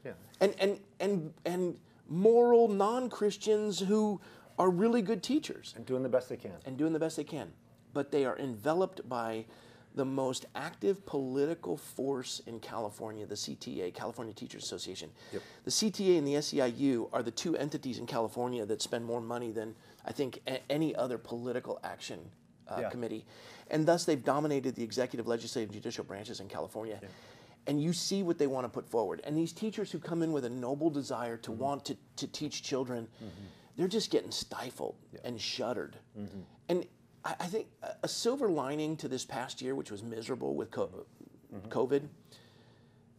Yeah. 0.05 0.13
Yeah. 0.13 0.13
and 0.41 0.55
and 0.61 0.81
and 1.01 1.33
and 1.45 1.79
moral 2.09 2.69
non-Christians 2.69 3.81
who 3.81 4.21
are 4.59 4.71
really 4.71 5.03
good 5.03 5.23
teachers 5.23 5.73
And 5.77 5.85
doing 5.87 6.03
the 6.03 6.09
best 6.09 6.29
they 6.29 6.37
can. 6.37 6.53
and 6.67 6.77
doing 6.77 6.93
the 6.93 6.99
best 6.99 7.17
they 7.17 7.25
can. 7.25 7.53
But 7.93 8.11
they 8.11 8.25
are 8.25 8.37
enveloped 8.39 9.09
by 9.09 9.47
the 9.95 10.05
most 10.05 10.47
active 10.55 11.05
political 11.07 11.77
force 11.77 12.41
in 12.47 12.61
California, 12.61 13.27
the 13.27 13.35
CTA, 13.35 13.93
California 13.95 14.33
Teachers 14.35 14.63
Association. 14.63 15.11
Yep. 15.33 15.43
The 15.65 15.71
CTA 15.71 16.19
and 16.19 16.27
the 16.27 16.35
SEIU 16.35 17.09
are 17.13 17.23
the 17.23 17.31
two 17.31 17.57
entities 17.57 17.99
in 17.99 18.07
California 18.07 18.65
that 18.67 18.81
spend 18.83 19.05
more 19.05 19.21
money 19.21 19.51
than 19.51 19.75
I 20.05 20.13
think 20.13 20.41
a- 20.47 20.61
any 20.71 20.95
other 20.95 21.19
political 21.19 21.81
action 21.83 22.21
uh, 22.69 22.79
Yeah. 22.83 22.91
committee. 22.91 23.25
And 23.71 23.87
thus 23.87 24.05
they've 24.05 24.23
dominated 24.23 24.75
the 24.77 24.83
executive, 24.85 25.27
legislative, 25.27 25.71
and 25.71 25.75
judicial 25.75 26.05
branches 26.05 26.41
in 26.41 26.49
California. 26.49 27.01
And 27.67 27.83
you 27.83 27.93
see 27.93 28.23
what 28.23 28.39
they 28.39 28.47
want 28.47 28.65
to 28.65 28.69
put 28.69 28.89
forward. 28.89 29.21
And 29.25 29.37
these 29.37 29.53
teachers 29.53 29.91
who 29.91 29.99
come 29.99 30.23
in 30.23 30.33
with 30.33 30.45
a 30.45 30.51
noble 30.51 30.91
desire 30.91 31.37
to 31.39 31.51
Mm-hmm. 31.51 31.61
want 31.63 31.85
to, 31.87 31.97
to 32.17 32.27
teach 32.27 32.63
children, 32.63 33.09
they're 33.77 33.89
just 33.89 34.11
getting 34.11 34.31
stifled 34.31 34.97
and 35.25 35.41
shuttered. 35.41 35.97
Mm-hmm. 36.19 36.41
And 36.69 36.87
I, 37.25 37.35
I 37.41 37.47
think 37.47 37.67
a- 38.03 38.09
silver 38.09 38.49
lining 38.49 38.97
to 38.99 39.09
this 39.09 39.25
past 39.25 39.61
year, 39.63 39.75
which 39.75 39.91
was 39.91 40.03
miserable 40.03 40.55
with 40.55 40.71
Mm-hmm. 40.71 41.69
COVID, 41.69 42.03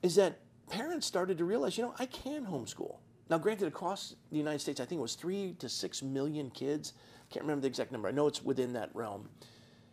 is 0.03 0.13
that 0.15 0.39
parents 0.69 1.07
started 1.07 1.39
to 1.39 1.45
realize, 1.45 1.77
you 1.77 1.83
know, 1.83 1.95
I 1.97 2.05
can 2.05 2.45
homeschool. 2.45 2.97
Now, 3.29 3.39
granted, 3.39 3.67
across 3.67 4.15
the 4.31 4.37
United 4.37 4.59
States, 4.59 4.79
I 4.79 4.85
think 4.85 4.99
it 4.99 5.01
was 5.01 5.15
three 5.15 5.55
to 5.59 5.67
six 5.67 6.03
million 6.03 6.51
kids. 6.51 6.93
I 7.21 7.33
can't 7.33 7.43
remember 7.43 7.61
the 7.61 7.67
exact 7.67 7.91
number. 7.91 8.07
I 8.07 8.11
know 8.11 8.27
it's 8.27 8.43
within 8.43 8.73
that 8.73 8.89
realm. 8.93 9.29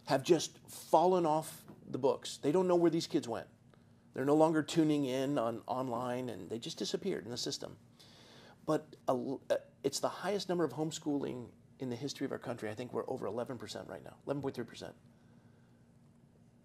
Have 0.04 0.22
just 0.22 0.58
fallen 0.68 1.24
off 1.26 1.64
the 1.90 1.98
books. 1.98 2.38
They 2.42 2.52
don't 2.52 2.68
know 2.68 2.76
where 2.76 2.90
these 2.90 3.06
kids 3.06 3.26
went. 3.26 3.46
They're 4.14 4.24
no 4.24 4.36
longer 4.36 4.62
tuning 4.62 5.04
in 5.06 5.38
on 5.38 5.60
online, 5.66 6.28
and 6.28 6.48
they 6.48 6.58
just 6.58 6.78
disappeared 6.78 7.24
in 7.24 7.30
the 7.30 7.36
system. 7.36 7.76
But 8.66 8.86
a 9.08 9.12
uh, 9.50 9.56
it's 9.82 10.00
the 10.00 10.08
highest 10.08 10.48
number 10.48 10.64
of 10.64 10.72
homeschooling 10.72 11.46
in 11.80 11.90
the 11.90 11.96
history 11.96 12.24
of 12.24 12.32
our 12.32 12.38
country. 12.38 12.70
I 12.70 12.74
think 12.74 12.92
we're 12.92 13.08
over 13.08 13.26
11% 13.28 13.88
right 13.88 14.02
now, 14.04 14.14
11.3%. 14.26 14.92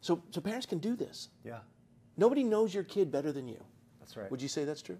So, 0.02 0.22
so 0.32 0.42
parents 0.42 0.66
can 0.66 0.80
do 0.80 0.96
this. 0.96 1.30
Yeah. 1.46 1.60
Nobody 2.18 2.44
knows 2.44 2.74
your 2.74 2.84
kid 2.84 3.12
better 3.12 3.32
than 3.32 3.48
you. 3.48 3.64
That's 4.00 4.18
right. 4.18 4.30
Would 4.32 4.42
you 4.42 4.48
say 4.48 4.66
that's 4.66 4.82
true? 4.82 4.98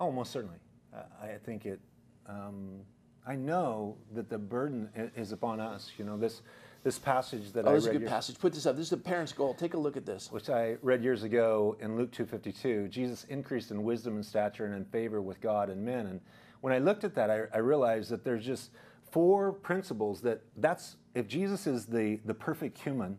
Oh, 0.00 0.12
most 0.12 0.30
certainly. 0.32 0.58
Uh, 0.94 1.02
I 1.22 1.38
think 1.44 1.66
it. 1.66 1.80
Um, 2.26 2.80
I 3.26 3.34
know 3.36 3.96
that 4.14 4.28
the 4.28 4.38
burden 4.38 4.88
is 5.16 5.32
upon 5.32 5.60
us. 5.60 5.90
You 5.98 6.04
know 6.04 6.16
this 6.16 6.40
this 6.84 6.98
passage 6.98 7.52
that 7.52 7.66
Oh, 7.66 7.70
I 7.70 7.74
this 7.74 7.84
is 7.84 7.88
a 7.88 7.98
good 7.98 8.06
passage. 8.08 8.38
Put 8.38 8.54
this 8.54 8.64
up. 8.64 8.76
This 8.76 8.84
is 8.84 8.90
the 8.90 8.96
parent's 8.96 9.32
goal. 9.32 9.54
Take 9.54 9.74
a 9.74 9.78
look 9.78 9.96
at 9.96 10.06
this. 10.06 10.30
which 10.30 10.48
I 10.48 10.76
read 10.82 11.02
years 11.02 11.24
ago 11.24 11.76
in 11.80 11.96
Luke 11.96 12.12
two 12.12 12.24
fifty 12.24 12.52
two. 12.52 12.88
Jesus 12.88 13.24
increased 13.24 13.70
in 13.70 13.82
wisdom 13.82 14.14
and 14.14 14.24
stature 14.24 14.64
and 14.64 14.74
in 14.74 14.84
favor 14.84 15.20
with 15.20 15.40
God 15.40 15.68
and 15.68 15.84
men. 15.84 16.06
And 16.06 16.20
when 16.60 16.72
I 16.72 16.78
looked 16.78 17.04
at 17.04 17.14
that, 17.16 17.30
I, 17.30 17.42
I 17.52 17.58
realized 17.58 18.10
that 18.10 18.24
there's 18.24 18.46
just 18.46 18.70
four 19.18 19.52
principles 19.52 20.20
that 20.20 20.40
that's 20.58 20.94
if 21.16 21.26
Jesus 21.26 21.66
is 21.66 21.86
the 21.86 22.20
the 22.24 22.32
perfect 22.32 22.78
human, 22.78 23.18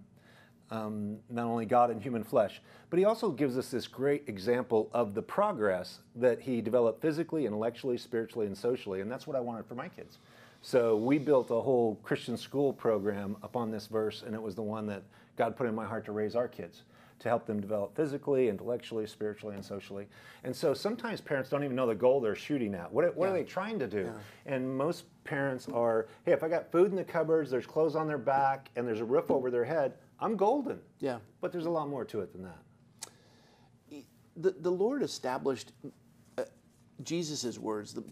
um, 0.71 1.17
not 1.29 1.45
only 1.45 1.65
God 1.65 1.91
in 1.91 1.99
human 1.99 2.23
flesh, 2.23 2.61
but 2.89 2.99
he 2.99 3.03
also 3.03 3.31
gives 3.31 3.57
us 3.57 3.69
this 3.69 3.85
great 3.85 4.23
example 4.27 4.89
of 4.93 5.13
the 5.13 5.21
progress 5.21 5.99
that 6.15 6.39
he 6.39 6.61
developed 6.61 7.01
physically, 7.01 7.45
intellectually, 7.45 7.97
spiritually, 7.97 8.47
and 8.47 8.57
socially. 8.57 9.01
And 9.01 9.11
that's 9.11 9.27
what 9.27 9.35
I 9.35 9.41
wanted 9.41 9.65
for 9.65 9.75
my 9.75 9.89
kids. 9.89 10.19
So 10.61 10.95
we 10.95 11.17
built 11.17 11.51
a 11.51 11.59
whole 11.59 11.99
Christian 12.01 12.37
school 12.37 12.71
program 12.71 13.35
upon 13.43 13.69
this 13.69 13.87
verse, 13.87 14.23
and 14.25 14.33
it 14.33 14.41
was 14.41 14.55
the 14.55 14.61
one 14.61 14.87
that 14.87 15.03
God 15.35 15.57
put 15.57 15.67
in 15.67 15.75
my 15.75 15.85
heart 15.85 16.05
to 16.05 16.13
raise 16.13 16.33
our 16.33 16.47
kids, 16.47 16.83
to 17.19 17.29
help 17.29 17.45
them 17.45 17.59
develop 17.59 17.95
physically, 17.95 18.47
intellectually, 18.47 19.05
spiritually, 19.05 19.55
and 19.55 19.63
socially. 19.63 20.07
And 20.43 20.55
so 20.55 20.73
sometimes 20.73 21.21
parents 21.21 21.49
don't 21.49 21.63
even 21.63 21.75
know 21.75 21.87
the 21.87 21.95
goal 21.95 22.21
they're 22.21 22.35
shooting 22.35 22.73
at. 22.73 22.91
What, 22.91 23.15
what 23.15 23.29
are 23.29 23.33
they 23.33 23.43
trying 23.43 23.77
to 23.79 23.87
do? 23.87 24.11
And 24.45 24.77
most 24.77 25.05
parents 25.23 25.67
are, 25.73 26.07
hey, 26.25 26.31
if 26.31 26.43
I 26.43 26.47
got 26.47 26.71
food 26.71 26.89
in 26.89 26.95
the 26.95 27.03
cupboards, 27.03 27.51
there's 27.51 27.65
clothes 27.65 27.95
on 27.95 28.07
their 28.07 28.17
back, 28.17 28.69
and 28.75 28.87
there's 28.87 29.01
a 29.01 29.05
roof 29.05 29.29
over 29.29 29.51
their 29.51 29.65
head, 29.65 29.93
I'm 30.19 30.35
golden. 30.35 30.79
Yeah. 30.99 31.19
But 31.41 31.51
there's 31.51 31.65
a 31.65 31.69
lot 31.69 31.89
more 31.89 32.05
to 32.05 32.21
it 32.21 32.31
than 32.31 32.43
that. 32.43 34.03
The, 34.37 34.51
the 34.51 34.71
Lord 34.71 35.03
established 35.03 35.73
uh, 36.37 36.43
Jesus' 37.03 37.57
words. 37.57 37.93
The, 37.93 38.03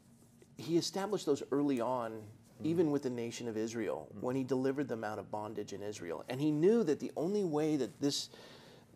he 0.57 0.77
established 0.77 1.25
those 1.25 1.43
early 1.51 1.79
on, 1.79 2.21
even 2.63 2.91
with 2.91 3.03
the 3.03 3.09
nation 3.09 3.47
of 3.47 3.55
Israel, 3.55 4.09
when 4.19 4.35
he 4.35 4.43
delivered 4.43 4.87
them 4.87 5.03
out 5.03 5.19
of 5.19 5.31
bondage 5.31 5.71
in 5.73 5.81
Israel. 5.81 6.25
And 6.27 6.41
he 6.41 6.51
knew 6.51 6.83
that 6.83 6.99
the 6.99 7.11
only 7.15 7.45
way 7.45 7.77
that 7.77 8.01
this, 8.01 8.29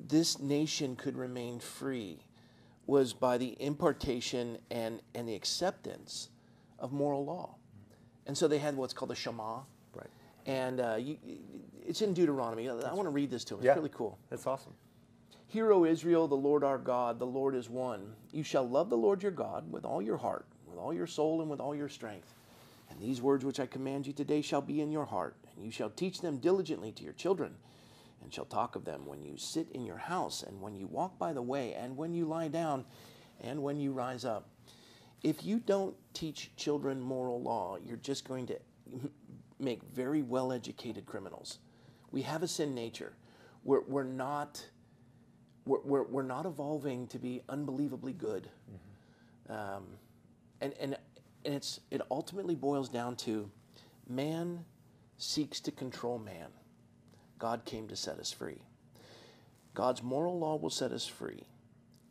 this 0.08 0.40
nation 0.40 0.96
could 0.96 1.16
remain 1.18 1.60
free 1.60 2.20
was 2.88 3.14
by 3.14 3.38
the 3.38 3.56
impartation 3.60 4.58
and, 4.70 5.02
and 5.16 5.28
the 5.28 5.36
acceptance 5.36 6.30
of 6.80 6.92
moral 6.92 7.24
law. 7.24 7.56
And 8.26 8.38
so 8.38 8.48
they 8.48 8.58
had 8.60 8.76
what's 8.76 8.94
called 8.94 9.12
the 9.12 9.16
Shema. 9.16 9.60
Right. 9.94 10.08
And 10.46 10.80
uh, 10.80 10.96
you, 11.00 11.18
it's 11.86 12.02
in 12.02 12.14
Deuteronomy. 12.14 12.70
I 12.70 12.74
want 12.94 13.04
to 13.04 13.10
read 13.10 13.30
this 13.30 13.44
to 13.46 13.54
them. 13.56 13.60
It's 13.60 13.68
Yeah. 13.68 13.76
really 13.76 13.92
cool. 13.94 14.18
That's 14.30 14.48
awesome. 14.48 14.74
Hear, 15.48 15.74
O 15.74 15.86
Israel, 15.86 16.28
the 16.28 16.36
Lord 16.36 16.64
our 16.64 16.78
God, 16.78 17.20
the 17.20 17.26
Lord 17.26 17.56
is 17.56 17.70
one. 17.70 18.16
You 18.32 18.44
shall 18.44 18.68
love 18.68 18.90
the 18.90 18.98
Lord 18.98 19.22
your 19.22 19.34
God 19.34 19.70
with 19.72 19.84
all 19.84 20.02
your 20.02 20.18
heart, 20.18 20.46
with 20.66 20.80
all 20.80 20.94
your 20.94 21.08
soul, 21.08 21.42
and 21.42 21.50
with 21.50 21.60
all 21.60 21.76
your 21.76 21.90
strength. 21.90 22.34
And 22.90 23.00
these 23.00 23.22
words 23.22 23.44
which 23.44 23.60
I 23.60 23.66
command 23.66 24.08
you 24.08 24.14
today 24.14 24.42
shall 24.42 24.62
be 24.62 24.82
in 24.82 24.92
your 24.92 25.06
heart, 25.06 25.36
and 25.56 25.66
you 25.66 25.72
shall 25.72 25.90
teach 25.90 26.22
them 26.22 26.38
diligently 26.38 26.92
to 26.94 27.04
your 27.04 27.14
children, 27.14 27.56
and 28.22 28.34
shall 28.34 28.46
talk 28.46 28.76
of 28.76 28.86
them 28.86 29.06
when 29.06 29.22
you 29.22 29.38
sit 29.38 29.68
in 29.72 29.86
your 29.86 29.98
house, 29.98 30.44
and 30.44 30.62
when 30.62 30.76
you 30.76 30.88
walk 30.88 31.18
by 31.18 31.34
the 31.34 31.42
way, 31.42 31.74
and 31.74 31.98
when 31.98 32.14
you 32.14 32.26
lie 32.26 32.48
down, 32.48 32.86
and 33.42 33.62
when 33.62 33.80
you 33.80 33.92
rise 33.92 34.26
up. 34.26 34.50
If 35.24 35.44
you 35.46 35.60
don't 35.60 35.96
teach 36.14 36.52
children 36.56 37.00
moral 37.00 37.42
law, 37.42 37.78
you're 37.84 37.98
just 37.98 38.28
going 38.28 38.48
to 38.48 38.60
make 39.60 39.84
very 39.84 40.22
well 40.22 40.52
educated 40.52 41.06
criminals. 41.06 41.60
We 42.12 42.22
have 42.24 42.44
a 42.44 42.48
sin 42.48 42.74
nature. 42.76 43.14
We're, 43.64 43.82
we're 43.82 44.04
not 44.04 44.66
we're, 45.66 45.82
we're, 45.84 46.04
we're 46.04 46.24
not 46.24 46.46
evolving 46.46 47.08
to 47.08 47.20
be 47.20 47.42
unbelievably 47.50 48.14
good. 48.14 48.50
Um, 49.50 49.86
and, 50.60 50.74
and, 50.80 50.98
and 51.46 51.54
it's, 51.56 51.80
it 51.92 52.02
ultimately 52.10 52.56
boils 52.56 52.90
down 52.90 53.16
to 53.18 53.50
man 54.08 54.66
seeks 55.18 55.60
to 55.62 55.72
control 55.72 56.18
man. 56.18 56.48
God 57.42 57.66
came 57.66 57.88
to 57.88 57.96
set 57.96 58.20
us 58.20 58.32
free. 58.32 58.62
God's 59.74 60.04
moral 60.04 60.38
law 60.38 60.58
will 60.58 60.70
set 60.70 60.92
us 60.92 61.08
free. 61.08 61.48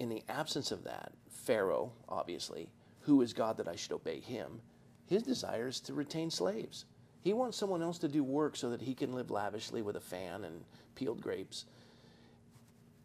In 0.01 0.09
the 0.09 0.25
absence 0.29 0.73
of 0.73 0.83
that, 0.83 1.13
Pharaoh, 1.29 1.93
obviously, 2.09 2.69
who 3.03 3.23
is 3.23 3.33
God 3.33 3.57
that 3.59 3.69
I 3.69 3.77
should 3.77 3.93
obey 3.93 4.19
him, 4.19 4.61
his 5.07 5.23
desire 5.23 5.69
is 5.69 5.79
to 5.83 5.95
retain 5.95 6.33
slaves. 6.33 6.85
He 7.21 7.33
wants 7.33 7.57
someone 7.57 7.81
else 7.81 7.99
to 7.99 8.09
do 8.09 8.25
work 8.25 8.57
so 8.57 8.71
that 8.71 8.83
he 8.83 8.93
can 8.93 9.15
live 9.15 9.31
lavishly 9.31 9.83
with 9.83 9.95
a 9.95 10.01
fan 10.01 10.43
and 10.43 10.65
peeled 10.97 11.21
grapes. 11.21 11.65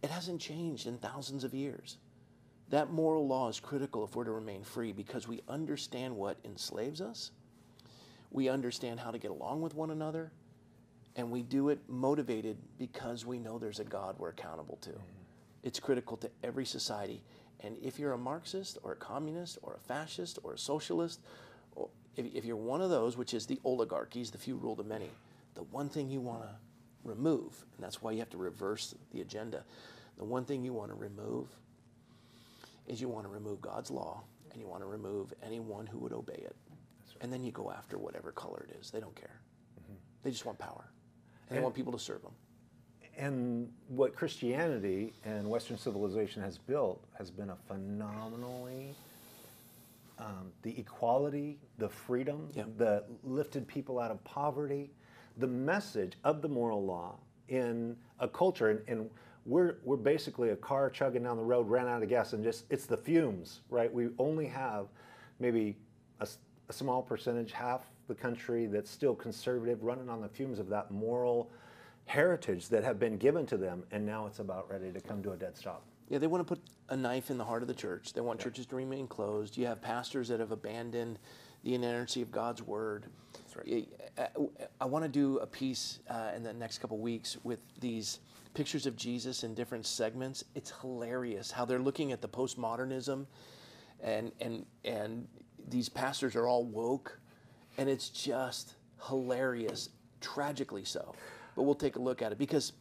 It 0.01 0.09
hasn't 0.09 0.41
changed 0.41 0.88
in 0.88 0.97
thousands 0.97 1.43
of 1.43 1.53
years. 1.53 1.97
That 2.69 2.89
moral 2.89 3.27
law 3.27 3.49
is 3.49 3.59
critical 3.59 4.03
if 4.03 4.15
we're 4.15 4.23
to 4.23 4.31
remain 4.31 4.63
free 4.63 4.93
because 4.93 5.27
we 5.27 5.43
understand 5.47 6.15
what 6.15 6.39
enslaves 6.43 7.01
us. 7.01 7.29
We 8.31 8.49
understand 8.49 8.99
how 8.99 9.11
to 9.11 9.19
get 9.19 9.29
along 9.29 9.61
with 9.61 9.75
one 9.75 9.91
another. 9.91 10.31
And 11.15 11.32
we 11.32 11.41
do 11.41 11.69
it 11.69 11.80
motivated 11.88 12.58
because 12.78 13.25
we 13.25 13.39
know 13.39 13.58
there's 13.58 13.80
a 13.80 13.86
God 13.86 14.15
we're 14.17 14.30
accountable 14.30 14.78
to. 14.82 14.89
Mm-hmm. 14.89 15.01
It's 15.63 15.80
critical 15.80 16.17
to 16.17 16.30
every 16.43 16.65
society. 16.65 17.21
And 17.62 17.78
if 17.82 17.97
you're 17.97 18.13
a 18.13 18.17
Marxist 18.17 18.78
or 18.84 18.91
a 18.91 18.95
communist 18.95 19.58
or 19.62 19.75
a 19.75 19.80
fascist 19.88 20.39
or 20.43 20.54
a 20.54 20.58
socialist, 20.58 21.21
or 21.75 21.89
if, 22.15 22.25
if 22.34 22.45
you're 22.45 22.56
one 22.56 22.82
of 22.82 22.89
those, 22.89 23.17
which 23.17 23.34
is 23.34 23.45
the 23.45 23.60
oligarchies, 23.63 24.30
the 24.30 24.38
few 24.38 24.56
rule 24.56 24.75
the 24.75 24.84
many, 24.84 25.10
the 25.56 25.63
one 25.63 25.89
thing 25.89 26.10
you 26.10 26.19
want 26.19 26.43
to 26.43 26.49
remove, 27.04 27.65
and 27.75 27.84
that's 27.84 28.01
why 28.01 28.12
you 28.12 28.19
have 28.19 28.30
to 28.32 28.38
reverse 28.38 28.93
the 29.12 29.21
agenda, 29.21 29.63
the 30.17 30.23
one 30.23 30.45
thing 30.45 30.63
you 30.63 30.73
want 30.73 30.89
to 30.89 30.95
remove 30.95 31.47
is 32.88 33.01
you 33.01 33.10
want 33.10 33.25
to 33.25 33.32
remove 33.32 33.62
God's 33.62 33.89
law 33.89 34.21
and 34.51 34.62
you 34.62 34.67
want 34.67 34.82
to 34.82 34.88
remove 34.88 35.34
anyone 35.43 35.88
who 35.88 35.97
would 35.99 36.13
obey 36.13 36.34
it. 36.34 36.56
And 37.21 37.32
then 37.32 37.43
you 37.43 37.51
go 37.51 37.71
after 37.71 37.97
whatever 37.97 38.32
color 38.32 38.67
it 38.69 38.78
is. 38.80 38.91
They 38.91 38.99
don't 38.99 39.15
care. 39.15 39.39
Mm-hmm. 39.82 39.95
They 40.23 40.32
just 40.32 40.45
want 40.45 40.60
power. 40.60 40.86
And 41.49 41.58
they 41.58 41.62
want 41.62 41.75
people 41.75 41.93
to 41.93 41.99
serve 41.99 42.21
them. 42.21 42.31
And 43.17 43.71
what 43.88 44.13
Christianity 44.15 45.13
and 45.23 45.49
Western 45.49 45.77
civilization 45.77 46.41
has 46.41 46.58
built 46.58 47.03
has 47.17 47.31
been 47.31 47.49
a 47.49 47.55
phenomenally 47.67 48.93
um, 50.17 50.51
the 50.63 50.77
equality, 50.79 51.58
the 51.77 51.89
freedom, 51.89 52.49
Yeah. 52.53 52.63
the 52.77 53.03
lifted 53.23 53.67
people 53.67 53.99
out 53.99 54.12
of 54.12 54.23
poverty, 54.23 54.91
the 55.38 55.47
message 55.47 56.13
of 56.23 56.41
the 56.41 56.47
moral 56.47 56.86
law 56.86 57.15
in 57.49 57.97
a 58.19 58.27
culture, 58.27 58.69
and, 58.69 58.81
and 58.88 59.10
we're 59.45 59.75
we're 59.84 59.97
basically 59.97 60.49
a 60.49 60.55
car 60.55 60.89
chugging 60.89 61.23
down 61.23 61.38
the 61.38 61.43
road, 61.43 61.69
ran 61.69 61.88
out 61.88 62.01
of 62.01 62.10
gas, 62.10 62.34
and 62.34 62.43
just 62.43 62.65
it's 62.69 62.86
the 62.86 62.97
fumes, 62.97 63.60
right? 63.69 63.93
We 63.93 64.10
only 64.17 64.47
have 64.47 64.88
maybe 65.39 65.77
a 66.21 66.73
small 66.73 67.03
percentage, 67.03 67.51
half 67.51 67.81
the 68.07 68.15
country 68.15 68.65
that's 68.65 68.89
still 68.89 69.15
conservative, 69.15 69.83
running 69.83 70.09
on 70.09 70.21
the 70.21 70.29
fumes 70.29 70.59
of 70.59 70.69
that 70.69 70.91
moral 70.91 71.51
heritage 72.05 72.69
that 72.69 72.83
have 72.83 72.99
been 72.99 73.17
given 73.17 73.45
to 73.47 73.57
them, 73.57 73.83
and 73.91 74.05
now 74.05 74.27
it's 74.27 74.39
about 74.39 74.69
ready 74.69 74.91
to 74.91 75.01
come 75.01 75.23
to 75.23 75.31
a 75.31 75.37
dead 75.37 75.57
stop. 75.57 75.83
Yeah, 76.09 76.19
they 76.19 76.27
want 76.27 76.47
to 76.47 76.55
put 76.55 76.63
a 76.89 76.95
knife 76.95 77.31
in 77.31 77.37
the 77.37 77.43
heart 77.43 77.63
of 77.63 77.67
the 77.67 77.73
church. 77.73 78.13
They 78.13 78.21
want 78.21 78.39
churches 78.39 78.67
to 78.67 78.75
remain 78.75 79.07
closed. 79.07 79.57
You 79.57 79.65
have 79.65 79.81
pastors 79.81 80.27
that 80.27 80.39
have 80.39 80.51
abandoned 80.51 81.17
the 81.63 81.73
inerrancy 81.73 82.21
of 82.21 82.31
God's 82.31 82.61
word. 82.61 83.07
That's 83.33 83.55
right. 83.57 83.87
I, 84.79 84.85
want 84.85 85.03
to 85.03 85.09
do 85.09 85.39
a 85.39 85.47
piece 85.47 85.99
uh, 86.09 86.31
in 86.35 86.43
the 86.43 86.53
next 86.53 86.77
couple 86.77 86.99
weeks 86.99 87.37
with 87.43 87.59
these 87.79 88.19
pictures 88.53 88.85
of 88.85 88.95
Jesus 88.95 89.43
in 89.43 89.55
different 89.55 89.85
segments. 89.87 90.43
It's 90.53 90.71
hilarious 90.79 91.49
how 91.49 91.65
they're 91.65 91.79
looking 91.79 92.11
at 92.11 92.21
the 92.21 92.29
postmodernism, 92.29 93.25
and 94.01 94.31
and 94.39 94.65
and 94.85 95.27
these 95.67 95.89
pastors 95.89 96.35
are 96.35 96.47
all 96.47 96.65
woke, 96.65 97.19
and 97.77 97.89
it's 97.89 98.09
just 98.09 98.75
hilarious, 99.07 99.89
tragically 100.21 100.83
so. 100.85 101.13
But 101.55 101.63
we'll 101.63 101.75
take 101.75 101.95
a 101.95 102.01
look 102.01 102.21
at 102.21 102.31
it 102.31 102.38
because 102.38 102.73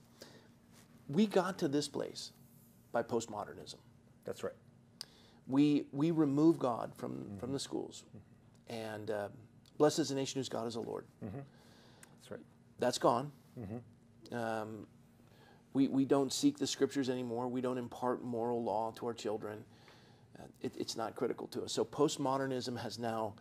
we 1.09 1.27
got 1.27 1.59
to 1.59 1.69
this 1.69 1.89
place 1.89 2.33
by 2.93 3.03
postmodernism. 3.03 3.77
That's 4.25 4.43
right. 4.43 4.55
We, 5.47 5.85
we 5.93 6.11
remove 6.11 6.59
God 6.59 6.93
from, 6.97 7.27
from 7.39 7.53
the 7.53 7.59
schools. 7.59 8.05
And 8.69 9.11
uh, 9.11 9.29
blessed 9.79 9.99
is 9.99 10.09
the 10.09 10.15
nation 10.15 10.39
whose 10.41 10.49
God 10.49 10.67
is 10.67 10.75
the 10.75 10.81
Lord. 10.81 11.05
That's 11.23 12.31
right. 12.31 12.41
That's 12.79 12.99
gone. 12.99 13.31
Um, 14.33 14.87
we, 15.75 15.89
we 15.89 16.05
don't 16.05 16.33
seek 16.33 16.59
the 16.59 16.67
scriptures 16.67 17.11
anymore. 17.11 17.49
We 17.49 17.61
don't 17.61 17.79
impart 17.79 18.25
moral 18.25 18.63
law 18.63 18.93
to 18.97 19.07
our 19.07 19.13
children. 19.13 19.65
Uh, 20.39 20.45
it, 20.63 20.73
it's 20.79 20.97
not 20.97 21.15
critical 21.15 21.47
to 21.49 21.63
us. 21.65 21.73
So 21.73 21.85
postmodernism 21.85 22.79
has 22.81 22.99
now 22.99 23.35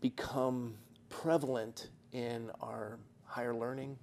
become 0.00 0.74
prevalent 1.08 1.90
in 2.12 2.50
our 2.60 2.98
higher 3.24 3.54
learning, 3.54 3.96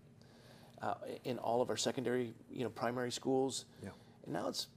uh, 0.82 0.96
in 1.24 1.38
all 1.40 1.62
of 1.62 1.70
our 1.70 1.78
secondary, 1.78 2.34
you 2.52 2.64
know, 2.64 2.70
primary 2.70 3.12
schools. 3.12 3.66
Yeah. 3.84 3.90
And 4.26 4.34
now 4.34 4.48
it's 4.48 4.68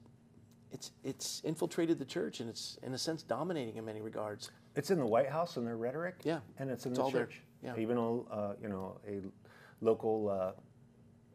it's 0.72 0.92
it's 1.04 1.40
infiltrated 1.44 1.98
the 1.98 2.04
church 2.04 2.40
and 2.40 2.48
it's 2.48 2.78
in 2.82 2.94
a 2.94 2.98
sense 2.98 3.22
dominating 3.22 3.76
in 3.76 3.84
many 3.84 4.00
regards. 4.00 4.50
It's 4.76 4.90
in 4.90 4.98
the 4.98 5.06
White 5.06 5.28
House 5.28 5.56
and 5.56 5.66
their 5.66 5.76
rhetoric. 5.76 6.16
Yeah. 6.22 6.40
and 6.58 6.70
it's 6.70 6.86
in 6.86 6.92
It's 6.92 6.98
the 6.98 7.04
all 7.04 7.10
there. 7.10 7.26
church. 7.26 7.42
Yeah. 7.62 7.76
Even 7.76 7.96
a 7.98 8.20
uh, 8.22 8.54
you 8.62 8.68
know 8.68 8.98
a 9.08 9.20
local 9.84 10.28
uh, 10.28 10.52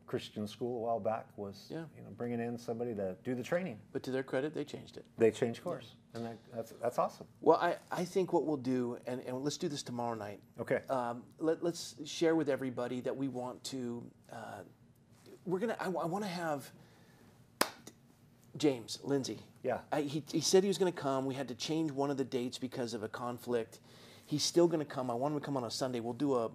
Christian 0.08 0.48
school 0.48 0.78
a 0.78 0.80
while 0.82 1.00
back 1.00 1.26
was 1.36 1.68
Yeah. 1.70 1.86
you 1.98 2.04
know 2.04 2.10
bringing 2.18 2.39
in 2.39 2.58
somebody 2.58 2.94
to 2.96 3.15
do 3.24 3.36
the 3.36 3.44
training. 3.44 3.80
But 3.91 4.04
to 4.04 4.12
their 4.12 4.24
credit, 4.24 4.54
they 4.54 4.63
changed 4.63 4.98
it. 4.98 5.06
They 5.18 5.32
changed 5.32 5.63
course, 5.63 5.96
and 6.13 6.26
that, 6.26 6.38
that's 6.54 6.74
that's 6.82 7.00
awesome. 7.00 7.28
Well, 7.41 7.58
I, 7.58 7.76
I 7.91 8.06
think 8.06 8.34
what 8.34 8.46
we'll 8.46 8.58
do, 8.58 8.98
and, 9.08 9.22
and 9.22 9.44
let's 9.44 9.58
do 9.58 9.68
this 9.68 9.84
tomorrow 9.84 10.15
night. 10.15 10.39
Okay. 10.60 10.82
Um, 10.89 11.24
let, 11.39 11.63
let's 11.63 11.96
share 12.06 12.36
with 12.36 12.50
everybody 12.50 13.02
that 13.02 13.15
we 13.15 13.28
want 13.28 13.63
to. 13.65 14.04
Uh, 14.32 14.62
we're 15.46 15.60
gonna. 15.60 15.78
I, 15.80 15.88
want 15.88 16.24
to 16.24 16.30
have 16.30 16.72
James 18.58 19.00
Lindsay. 19.04 19.39
Yeah. 19.63 19.80
I, 19.91 20.02
he, 20.02 20.24
he 20.32 20.41
said 20.41 20.63
he 20.63 20.68
was 20.68 20.78
going 20.78 20.91
to 20.91 20.98
come. 20.98 21.26
We 21.26 21.34
had 21.36 21.48
to 21.50 21.56
change 21.56 21.91
one 21.91 22.10
of 22.10 22.18
the 22.18 22.24
dates 22.24 22.58
because 22.58 22.94
of 22.94 23.04
a 23.04 23.08
conflict. 23.10 23.80
He's 24.26 24.44
still 24.44 24.68
going 24.68 24.80
to 24.80 24.86
come. 24.86 25.12
I 25.12 25.13
want 25.13 25.34
him 25.34 25.39
to 25.39 25.46
come 25.46 25.58
on 25.58 25.63
a 25.63 25.72
Sunday. 25.72 26.00
We'll 26.00 26.13
do 26.13 26.36
a, 26.36 26.50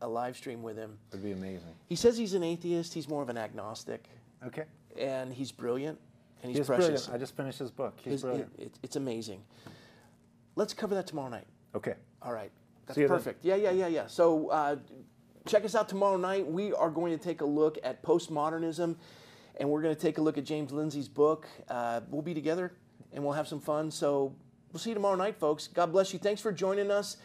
a 0.00 0.08
live 0.08 0.36
stream 0.36 0.62
with 0.62 0.76
him. 0.76 0.98
It'd 1.10 1.22
be 1.24 1.32
amazing. 1.32 1.74
He 1.88 1.96
says 1.96 2.16
he's 2.16 2.34
an 2.34 2.42
atheist. 2.42 2.94
He's 2.94 3.08
more 3.08 3.22
of 3.22 3.28
an 3.28 3.36
agnostic, 3.38 4.04
Okay. 4.46 4.64
and 4.98 5.32
he's 5.32 5.52
brilliant, 5.52 5.98
and 6.42 6.50
he's 6.50 6.58
He's 6.58 6.66
precious. 6.66 6.86
brilliant. 6.86 7.10
I 7.14 7.18
just 7.18 7.36
finished 7.36 7.58
his 7.58 7.70
book. 7.70 7.94
He's 8.02 8.12
His- 8.12 8.22
brilliant. 8.22 8.52
it- 8.58 8.62
it- 8.66 8.78
it's 8.82 8.96
amazing. 8.96 9.42
Let's 10.56 10.74
cover 10.74 10.94
that 10.94 11.06
tomorrow 11.06 11.28
night. 11.30 11.46
okay. 11.74 11.94
All 12.20 12.32
right. 12.32 12.50
That's 12.86 12.98
you 12.98 13.08
then. 13.08 13.16
perfect. 13.16 13.44
Yeah, 13.44 13.54
yeah, 13.56 13.70
yeah, 13.70 13.86
yeah. 13.86 14.06
So 14.06 14.48
uh, 14.48 14.76
check 15.46 15.64
us 15.64 15.74
out 15.74 15.88
tomorrow 15.88 16.16
night. 16.16 16.46
We 16.46 16.72
are 16.72 16.90
going 16.90 17.16
to 17.16 17.22
take 17.22 17.40
a 17.40 17.44
look 17.44 17.78
at 17.82 18.02
postmodernism 18.02 18.96
and 19.56 19.70
we're 19.70 19.82
going 19.82 19.94
to 19.94 20.00
take 20.00 20.18
a 20.18 20.20
look 20.20 20.36
at 20.38 20.44
James 20.44 20.72
Lindsay's 20.72 21.08
book. 21.08 21.46
Uh, 21.68 22.00
we'll 22.10 22.22
be 22.22 22.34
together 22.34 22.72
and 23.12 23.22
we'll 23.24 23.32
have 23.34 23.48
some 23.48 23.60
fun. 23.60 23.90
So 23.90 24.34
we'll 24.72 24.80
see 24.80 24.90
you 24.90 24.94
tomorrow 24.94 25.16
night, 25.16 25.36
folks. 25.38 25.68
God 25.68 25.92
bless 25.92 26.12
you. 26.12 26.18
Thanks 26.18 26.40
for 26.40 26.52
joining 26.52 26.90
us. 26.90 27.16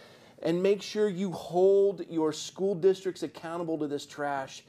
And 0.44 0.62
make 0.62 0.82
sure 0.82 1.10
you 1.10 1.32
hold 1.32 2.06
your 2.10 2.32
school 2.32 2.76
districts 2.76 3.24
accountable 3.24 3.78
to 3.80 3.88
this 3.88 4.06
trash. 4.06 4.64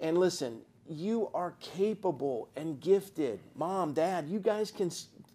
And 0.00 0.18
listen, 0.18 0.60
you 0.88 1.30
are 1.34 1.54
capable 1.60 2.48
and 2.56 2.80
gifted. 2.80 3.40
Mom, 3.54 3.92
dad, 3.92 4.28
you 4.28 4.38
guys 4.38 4.70
can, 4.70 4.90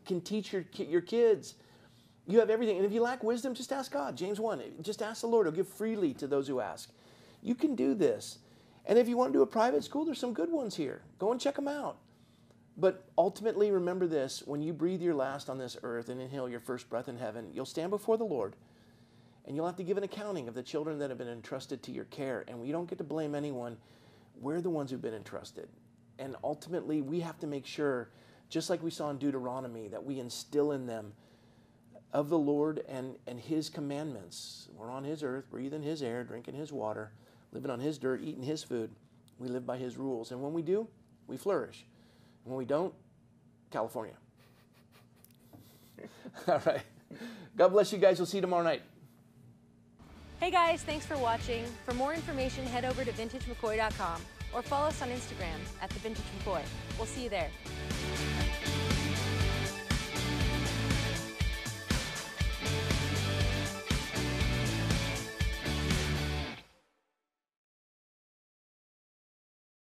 can 0.06 0.22
teach 0.22 0.52
your, 0.52 0.66
your 0.78 1.02
kids. 1.02 1.56
You 2.26 2.40
have 2.40 2.50
everything. 2.50 2.78
And 2.78 2.86
if 2.86 2.92
you 2.92 3.02
lack 3.02 3.24
wisdom, 3.24 3.54
just 3.54 3.72
ask 3.72 3.92
God. 3.92 4.18
James 4.18 4.40
1. 4.40 4.62
Just 4.82 5.02
ask 5.02 5.22
the 5.22 5.28
Lord. 5.28 5.46
He'll 5.46 5.56
give 5.56 5.68
freely 5.68 6.14
to 6.16 6.28
those 6.28 6.48
who 6.48 6.60
ask. 6.60 6.90
You 7.42 7.56
can 7.56 7.76
do 7.76 7.94
this. 7.94 8.40
And 8.86 8.98
if 8.98 9.08
you 9.08 9.16
want 9.16 9.32
to 9.34 9.40
do 9.40 9.44
a 9.44 9.48
private 9.48 9.84
school, 9.84 10.06
there's 10.06 10.20
some 10.20 10.34
good 10.34 10.52
ones 10.52 10.76
here. 10.76 11.02
Go 11.20 11.32
and 11.32 11.40
check 11.40 11.56
them 11.56 11.68
out. 11.68 11.98
But 12.78 13.06
ultimately, 13.18 13.72
remember 13.72 14.08
this 14.08 14.44
when 14.46 14.62
you 14.62 14.72
breathe 14.72 15.02
your 15.02 15.16
last 15.16 15.50
on 15.50 15.58
this 15.58 15.78
earth 15.84 16.10
and 16.10 16.22
inhale 16.22 16.48
your 16.48 16.60
first 16.60 16.90
breath 16.90 17.10
in 17.10 17.18
heaven, 17.18 17.50
you'll 17.54 17.66
stand 17.66 17.90
before 17.90 18.18
the 18.18 18.24
Lord 18.24 18.56
and 19.48 19.56
you'll 19.56 19.66
have 19.66 19.78
to 19.78 19.84
give 19.84 19.98
an 19.98 20.04
accounting 20.04 20.50
of 20.50 20.54
the 20.54 20.62
children 20.62 21.00
that 21.00 21.10
have 21.10 21.18
been 21.18 21.30
entrusted 21.30 21.82
to 21.84 21.92
your 21.92 22.04
care. 22.06 22.44
And 22.50 22.60
we 22.60 22.74
don't 22.74 22.88
get 22.88 22.98
to 22.98 23.06
blame 23.06 23.34
anyone. 23.34 23.78
We're 24.42 24.60
the 24.60 24.70
ones 24.70 24.92
who've 24.92 25.02
been 25.02 25.14
entrusted. 25.14 25.70
And 26.20 26.36
ultimately, 26.44 27.02
we 27.02 27.22
have 27.22 27.40
to 27.40 27.48
make 27.48 27.66
sure, 27.66 28.10
just 28.50 28.70
like 28.70 28.84
we 28.84 28.92
saw 28.92 29.10
in 29.10 29.18
Deuteronomy, 29.18 29.88
that 29.88 30.04
we 30.04 30.20
instill 30.20 30.74
in 30.74 30.86
them 30.86 31.14
of 32.12 32.28
the 32.28 32.38
Lord 32.38 32.84
and, 32.90 33.16
and 33.26 33.40
His 33.40 33.70
commandments. 33.70 34.68
We're 34.76 34.92
on 34.92 35.06
His 35.06 35.24
earth, 35.24 35.50
breathing 35.50 35.82
His 35.82 36.04
air, 36.04 36.26
drinking 36.26 36.56
His 36.56 36.74
water, 36.74 37.14
living 37.54 37.72
on 37.72 37.80
His 37.80 37.98
dirt, 37.98 38.22
eating 38.22 38.44
His 38.44 38.64
food. 38.64 38.92
We 39.40 39.48
live 39.48 39.66
by 39.66 39.78
His 39.78 39.96
rules. 39.96 40.32
And 40.32 40.42
when 40.42 40.52
we 40.52 40.62
do, 40.62 40.90
we 41.26 41.38
flourish. 41.38 41.86
And 42.44 42.54
when 42.54 42.58
we 42.58 42.66
don't, 42.66 42.94
California. 43.72 44.16
All 46.50 46.62
right. 46.66 46.82
God 47.56 47.70
bless 47.70 47.94
you 47.94 47.98
guys. 47.98 48.20
We'll 48.20 48.26
see 48.26 48.38
you 48.38 48.42
tomorrow 48.42 48.64
night. 48.64 48.82
Hey 50.40 50.52
guys, 50.52 50.84
thanks 50.84 51.04
for 51.04 51.18
watching. 51.18 51.66
For 51.84 51.96
more 51.96 52.14
information, 52.14 52.64
head 52.68 52.86
over 52.86 53.04
to 53.04 53.12
vintagemccoy.com 53.12 54.22
or 54.54 54.62
follow 54.62 54.88
us 54.88 55.02
on 55.02 55.10
Instagram 55.10 55.58
at 55.82 55.90
the 55.90 55.98
Vintage 56.00 56.24
McCoy. 56.38 56.62
We'll 57.00 57.08
see 57.08 57.24
you 57.24 57.30
there. 57.30 57.50